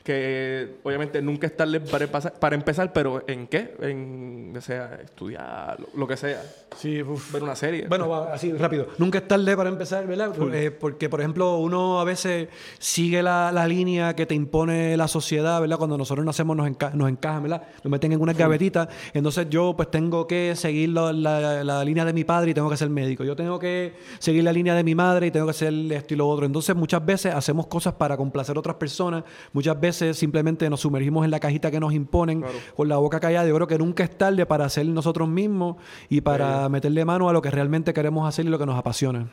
que 0.03 0.77
obviamente 0.83 1.21
nunca 1.21 1.47
es 1.47 1.57
tarde 1.57 1.81
para, 1.81 2.05
empezar- 2.07 2.33
para 2.39 2.57
empezar, 2.57 2.93
pero 2.93 3.23
¿en 3.27 3.47
qué? 3.47 3.75
En, 3.81 4.55
o 4.57 4.61
sea, 4.61 4.99
estudiar, 5.03 5.79
lo, 5.81 5.89
lo 6.01 6.07
que 6.09 6.17
sea, 6.17 6.43
Sí, 6.77 7.03
uf. 7.03 7.33
ver 7.33 7.43
una 7.43 7.55
serie. 7.57 7.87
Bueno, 7.89 8.09
va, 8.09 8.33
así 8.33 8.53
rápido. 8.53 8.87
Nunca 8.99 9.19
es 9.19 9.29
tarde 9.29 9.57
para 9.57 9.69
empezar, 9.69 10.07
¿verdad? 10.07 10.33
Eh, 10.55 10.71
porque, 10.71 11.09
por 11.09 11.21
ejemplo, 11.21 11.59
uno 11.59 12.01
a 12.01 12.05
veces 12.05 12.49
sigue 12.79 13.23
la, 13.23 13.53
la 13.53 13.67
línea 13.67 14.15
que 14.17 14.25
te 14.25 14.35
impone 14.35 14.97
la 14.97 15.07
sociedad, 15.09 15.61
¿verdad? 15.61 15.77
Cuando 15.79 15.99
nosotros 15.99 16.25
nacemos 16.25 16.57
nos, 16.57 16.67
enca- 16.69 16.93
nos 16.95 17.09
encajan, 17.11 17.43
¿verdad? 17.43 17.63
Nos 17.85 17.91
meten 17.91 18.13
en 18.13 18.21
una 18.23 18.33
gavetita. 18.33 18.89
Entonces 19.13 19.49
yo 19.51 19.75
pues 19.77 19.91
tengo 19.91 20.27
que 20.27 20.55
seguir 20.57 20.91
la, 20.91 21.13
la- 21.13 21.63
la 21.65 21.85
línea 21.85 22.05
de 22.05 22.13
mi 22.13 22.25
padre 22.25 22.53
y 22.53 22.55
tengo 22.55 22.71
que 22.71 22.77
ser 22.77 22.89
médico. 22.89 23.25
Yo 23.25 23.37
tengo 23.37 23.59
que 23.59 23.95
seguir 24.19 24.45
la 24.45 24.53
línea 24.53 24.75
de 24.75 24.85
mi 24.85 24.95
madre 24.95 25.27
y 25.27 25.31
tengo 25.31 25.47
que 25.47 25.51
hacer 25.51 25.75
esto 25.91 26.15
y 26.15 26.17
lo 26.17 26.27
otro. 26.29 26.47
Entonces 26.47 26.75
muchas 26.75 27.05
veces 27.05 27.35
hacemos 27.35 27.67
cosas 27.67 27.93
para 27.95 28.17
complacer 28.17 28.57
a 28.57 28.61
otras 28.61 28.77
personas. 28.77 29.25
Muchas 29.53 29.79
veces 29.79 29.90
simplemente 29.93 30.69
nos 30.71 30.81
sumergimos 30.81 31.25
en 31.25 31.31
la 31.31 31.41
cajita 31.41 31.71
que 31.71 31.81
nos 31.81 31.93
imponen 31.93 32.45
con 32.77 32.89
la 32.89 32.97
boca 32.97 33.21
callada. 33.21 33.49
Yo 33.49 33.55
creo 33.55 33.67
que 33.67 33.79
nunca 33.79 34.05
es 34.05 34.17
tarde 34.17 34.47
para 34.47 34.69
ser 34.69 34.87
nosotros 34.87 35.29
mismos 35.29 35.77
y 36.09 36.21
para 36.21 36.69
meterle 36.69 37.05
mano 37.05 37.29
a 37.29 37.33
lo 37.33 37.43
que 37.43 37.51
realmente 37.51 37.93
queremos 37.93 38.29
hacer 38.29 38.47
y 38.47 38.49
lo 38.49 38.59
que 38.59 38.67
nos 38.67 38.79
apasiona. 38.79 39.29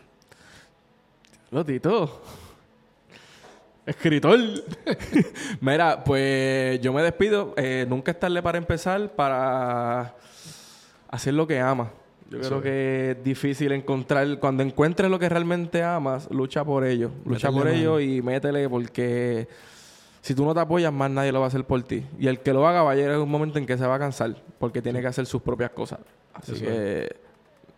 Lo 1.51 1.63
Tito. 1.65 2.21
Escritor. 3.85 4.37
Mira, 5.61 6.03
pues 6.03 6.81
yo 6.81 6.91
me 6.91 7.01
despido. 7.01 7.53
Eh, 7.55 7.85
nunca 7.87 8.11
es 8.11 8.19
tarde 8.19 8.43
para 8.43 8.57
empezar, 8.57 9.15
para 9.15 10.13
hacer 11.09 11.33
lo 11.33 11.47
que 11.47 11.59
amas. 11.61 11.87
Yo 12.29 12.39
creo 12.39 12.61
que 12.61 13.11
es 13.11 13.23
difícil 13.23 13.71
encontrar. 13.71 14.39
Cuando 14.39 14.61
encuentres 14.61 15.09
lo 15.09 15.17
que 15.17 15.29
realmente 15.29 15.81
amas, 15.83 16.27
lucha 16.29 16.65
por 16.65 16.83
ello. 16.83 17.11
Lucha 17.25 17.49
Métele 17.49 17.51
por 17.51 17.65
mano. 17.65 17.77
ello 17.77 17.99
y 18.01 18.21
métele 18.21 18.67
porque 18.67 19.47
si 20.27 20.35
tú 20.35 20.43
no 20.43 20.53
te 20.53 20.59
apoyas, 20.59 20.91
más 20.91 21.09
nadie 21.09 21.31
lo 21.31 21.39
va 21.39 21.45
a 21.45 21.47
hacer 21.47 21.63
por 21.63 21.81
ti. 21.83 22.03
Y 22.19 22.27
el 22.27 22.41
que 22.41 22.51
lo 22.51 22.67
haga 22.67 22.83
va 22.83 22.91
a 22.91 22.95
llegar 22.95 23.17
un 23.17 23.29
momento 23.31 23.59
en 23.59 23.65
que 23.65 23.77
se 23.77 23.87
va 23.87 23.95
a 23.95 23.99
cansar 23.99 24.35
porque 24.59 24.81
tiene 24.81 24.99
que 24.99 25.07
hacer 25.07 25.25
sus 25.25 25.41
propias 25.41 25.71
cosas. 25.71 25.99
Así 26.33 26.51
Eso 26.51 26.65
que 26.65 27.15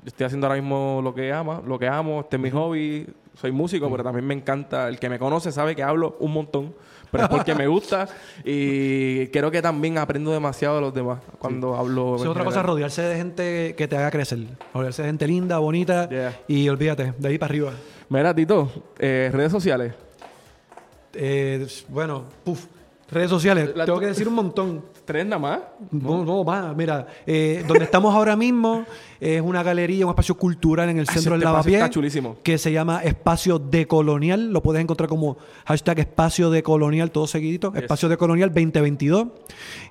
yo 0.01 0.07
estoy 0.07 0.25
haciendo 0.25 0.47
ahora 0.47 0.59
mismo 0.59 0.99
lo 1.03 1.13
que 1.13 1.31
ama, 1.31 1.61
lo 1.63 1.77
que 1.77 1.87
amo, 1.87 2.21
este 2.21 2.37
es 2.37 2.41
mi 2.41 2.49
hobby, 2.49 3.05
soy 3.35 3.51
músico, 3.51 3.87
pero 3.91 4.03
también 4.03 4.25
me 4.25 4.33
encanta, 4.33 4.87
el 4.87 4.97
que 4.97 5.09
me 5.09 5.19
conoce 5.19 5.51
sabe 5.51 5.75
que 5.75 5.83
hablo 5.83 6.17
un 6.19 6.33
montón, 6.33 6.73
pero 7.11 7.25
es 7.25 7.29
porque 7.29 7.53
me 7.53 7.67
gusta 7.67 8.07
y 8.43 9.27
creo 9.27 9.51
que 9.51 9.61
también 9.61 9.99
aprendo 9.99 10.31
demasiado 10.31 10.75
de 10.77 10.81
los 10.81 10.93
demás 10.95 11.19
cuando 11.37 11.75
hablo. 11.75 12.15
Esa 12.15 12.23
es 12.23 12.29
otra 12.31 12.43
cosa, 12.45 12.63
rodearse 12.63 13.03
de 13.03 13.15
gente 13.15 13.75
que 13.77 13.87
te 13.87 13.95
haga 13.95 14.09
crecer. 14.09 14.39
Rodearse 14.73 15.03
de 15.03 15.09
gente 15.09 15.27
linda, 15.27 15.59
bonita 15.59 16.09
Yeah. 16.09 16.39
y 16.47 16.67
olvídate, 16.67 17.13
de 17.15 17.27
ahí 17.27 17.37
para 17.37 17.51
arriba. 17.51 17.73
Mira, 18.09 18.33
Tito, 18.33 18.71
eh, 18.97 19.29
redes 19.31 19.51
sociales. 19.51 19.93
Eh, 21.13 21.65
bueno, 21.89 22.25
puf, 22.43 22.65
redes 23.09 23.29
sociales, 23.29 23.71
La- 23.75 23.85
tengo 23.85 23.99
que 23.99 24.05
decir 24.07 24.27
un 24.27 24.35
montón. 24.35 24.85
¿Tres 25.05 25.25
nada 25.25 25.39
más? 25.39 25.59
No, 25.89 26.23
no, 26.23 26.43
más. 26.43 26.75
Mira, 26.77 27.07
eh, 27.25 27.63
donde 27.67 27.85
estamos 27.85 28.13
ahora 28.13 28.35
mismo 28.35 28.85
es 29.19 29.41
una 29.41 29.63
galería, 29.63 30.05
un 30.05 30.11
espacio 30.11 30.35
cultural 30.37 30.87
en 30.89 30.99
el 30.99 31.05
Ah, 31.09 31.13
centro 31.13 31.31
del 31.33 31.41
Lavapié. 31.41 31.79
Que 32.43 32.59
se 32.59 32.71
llama 32.71 33.01
Espacio 33.03 33.57
Decolonial. 33.57 34.51
Lo 34.53 34.61
puedes 34.61 34.83
encontrar 34.83 35.09
como 35.09 35.37
hashtag 35.65 35.99
Espacio 36.01 36.51
Decolonial, 36.51 37.09
todo 37.09 37.25
seguidito. 37.25 37.73
Yes. 37.73 37.81
Espacio 37.83 38.07
Decolonial 38.07 38.49
2022. 38.53 39.29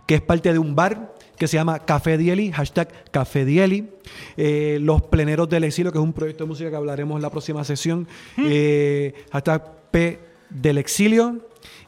Que 0.07 0.15
es 0.15 0.21
parte 0.23 0.53
de 0.53 0.59
un 0.61 0.77
bar 0.77 1.13
que 1.37 1.49
se 1.49 1.57
llama 1.57 1.81
Café 1.81 2.17
Dieli, 2.17 2.53
hashtag 2.53 2.89
Café 3.11 3.45
Dieli. 3.45 3.89
Eh, 4.37 4.79
Los 4.81 5.03
Pleneros 5.03 5.49
del 5.49 5.65
Exilio, 5.65 5.91
que 5.91 5.99
es 5.99 6.05
un 6.05 6.13
proyecto 6.13 6.45
de 6.45 6.49
música 6.49 6.71
que 6.71 6.77
hablaremos 6.77 7.17
en 7.17 7.23
la 7.23 7.31
próxima 7.31 7.65
sesión. 7.65 8.07
Hmm. 8.37 8.45
Eh, 8.49 9.15
hashtag 9.33 9.65
P 9.91 10.28
del 10.51 10.79
Exilio. 10.79 11.39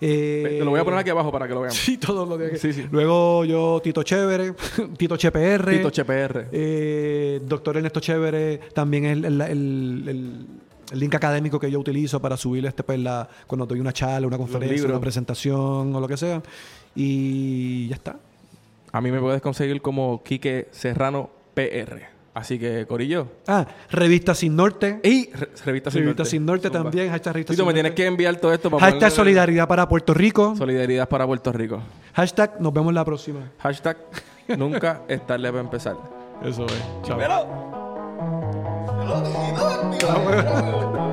Eh, 0.03 0.57
Te 0.59 0.65
lo 0.65 0.71
voy 0.71 0.81
a 0.81 0.85
poner 0.85 0.99
aquí 1.01 1.11
abajo 1.11 1.31
para 1.31 1.47
que 1.47 1.55
lo 1.55 1.61
vean. 1.61 1.73
Sí, 1.75 1.99
todos 1.99 2.29
los 2.29 2.39
días. 2.39 2.59
Sí, 2.61 2.73
sí. 2.73 2.87
Luego 2.91 3.45
yo, 3.45 3.81
Tito 3.83 4.03
Chévere, 4.03 4.55
Tito 4.97 5.17
CHPR. 5.17 5.71
Tito 5.71 5.89
HPR. 5.91 6.49
Eh, 6.53 7.41
doctor 7.45 7.77
Ernesto 7.77 8.01
Chévere 8.01 8.59
también 8.75 9.05
es 9.05 9.13
el, 9.19 9.25
el- 9.27 9.41
el- 9.43 10.05
el- 10.09 10.47
el 10.93 10.99
link 10.99 11.15
académico 11.15 11.61
que 11.61 11.71
yo 11.71 11.79
utilizo 11.79 12.21
para 12.21 12.37
subir 12.37 12.67
este 12.67 12.83
pues, 12.83 12.99
la, 12.99 13.29
cuando 13.47 13.65
doy 13.65 13.79
una 13.79 13.93
charla, 13.93 14.27
una 14.27 14.37
conferencia, 14.39 14.89
una 14.89 14.99
presentación 15.01 15.95
o 15.95 16.01
lo 16.01 16.09
que 16.09 16.17
sea. 16.17 16.43
Y 16.97 17.87
ya 17.89 17.95
está. 17.95 18.17
A 18.91 19.01
mí 19.01 19.13
me 19.13 19.21
puedes 19.21 19.41
conseguir 19.41 19.81
como 19.83 20.21
Quique 20.25 20.67
Serrano 20.73 21.31
PR. 21.55 22.09
Así 22.33 22.59
que, 22.61 22.87
Corillo. 22.87 23.27
Ah, 23.49 23.67
Revista 23.91 24.35
Sin 24.37 24.55
Norte. 24.55 25.01
Y 25.03 25.31
re- 25.33 25.49
Revista 25.65 25.91
Sin 25.91 26.01
Revista 26.03 26.23
Norte. 26.23 26.25
Sin 26.31 26.47
Norte 26.47 26.69
Zumba. 26.69 26.83
también. 26.85 27.11
Hashtag 27.11 27.33
Revista 27.35 27.53
Tito, 27.53 27.63
Sin 27.63 27.67
me 27.67 27.75
tienes 27.75 27.93
que 27.93 28.07
enviar 28.07 28.37
todo 28.37 28.53
esto 28.53 28.71
para 28.71 28.81
Hashtag 28.85 29.01
ponerle- 29.11 29.17
Solidaridad 29.17 29.67
para 29.69 29.89
Puerto 29.89 30.15
Rico. 30.15 30.55
Solidaridad 30.57 31.09
para 31.09 31.27
Puerto 31.27 31.53
Rico. 31.53 31.83
Hashtag 32.15 32.61
Nos 32.61 32.73
vemos 32.73 32.95
la 32.95 33.05
próxima. 33.05 33.41
Hashtag 33.59 33.97
nunca 34.57 35.03
es 35.09 35.27
tarde 35.27 35.49
para 35.49 35.61
empezar. 35.61 35.97
Eso 36.45 36.67
es. 36.67 36.83
Chao. 37.03 37.19
Pero- 37.19 37.47
Chao. 39.99 41.07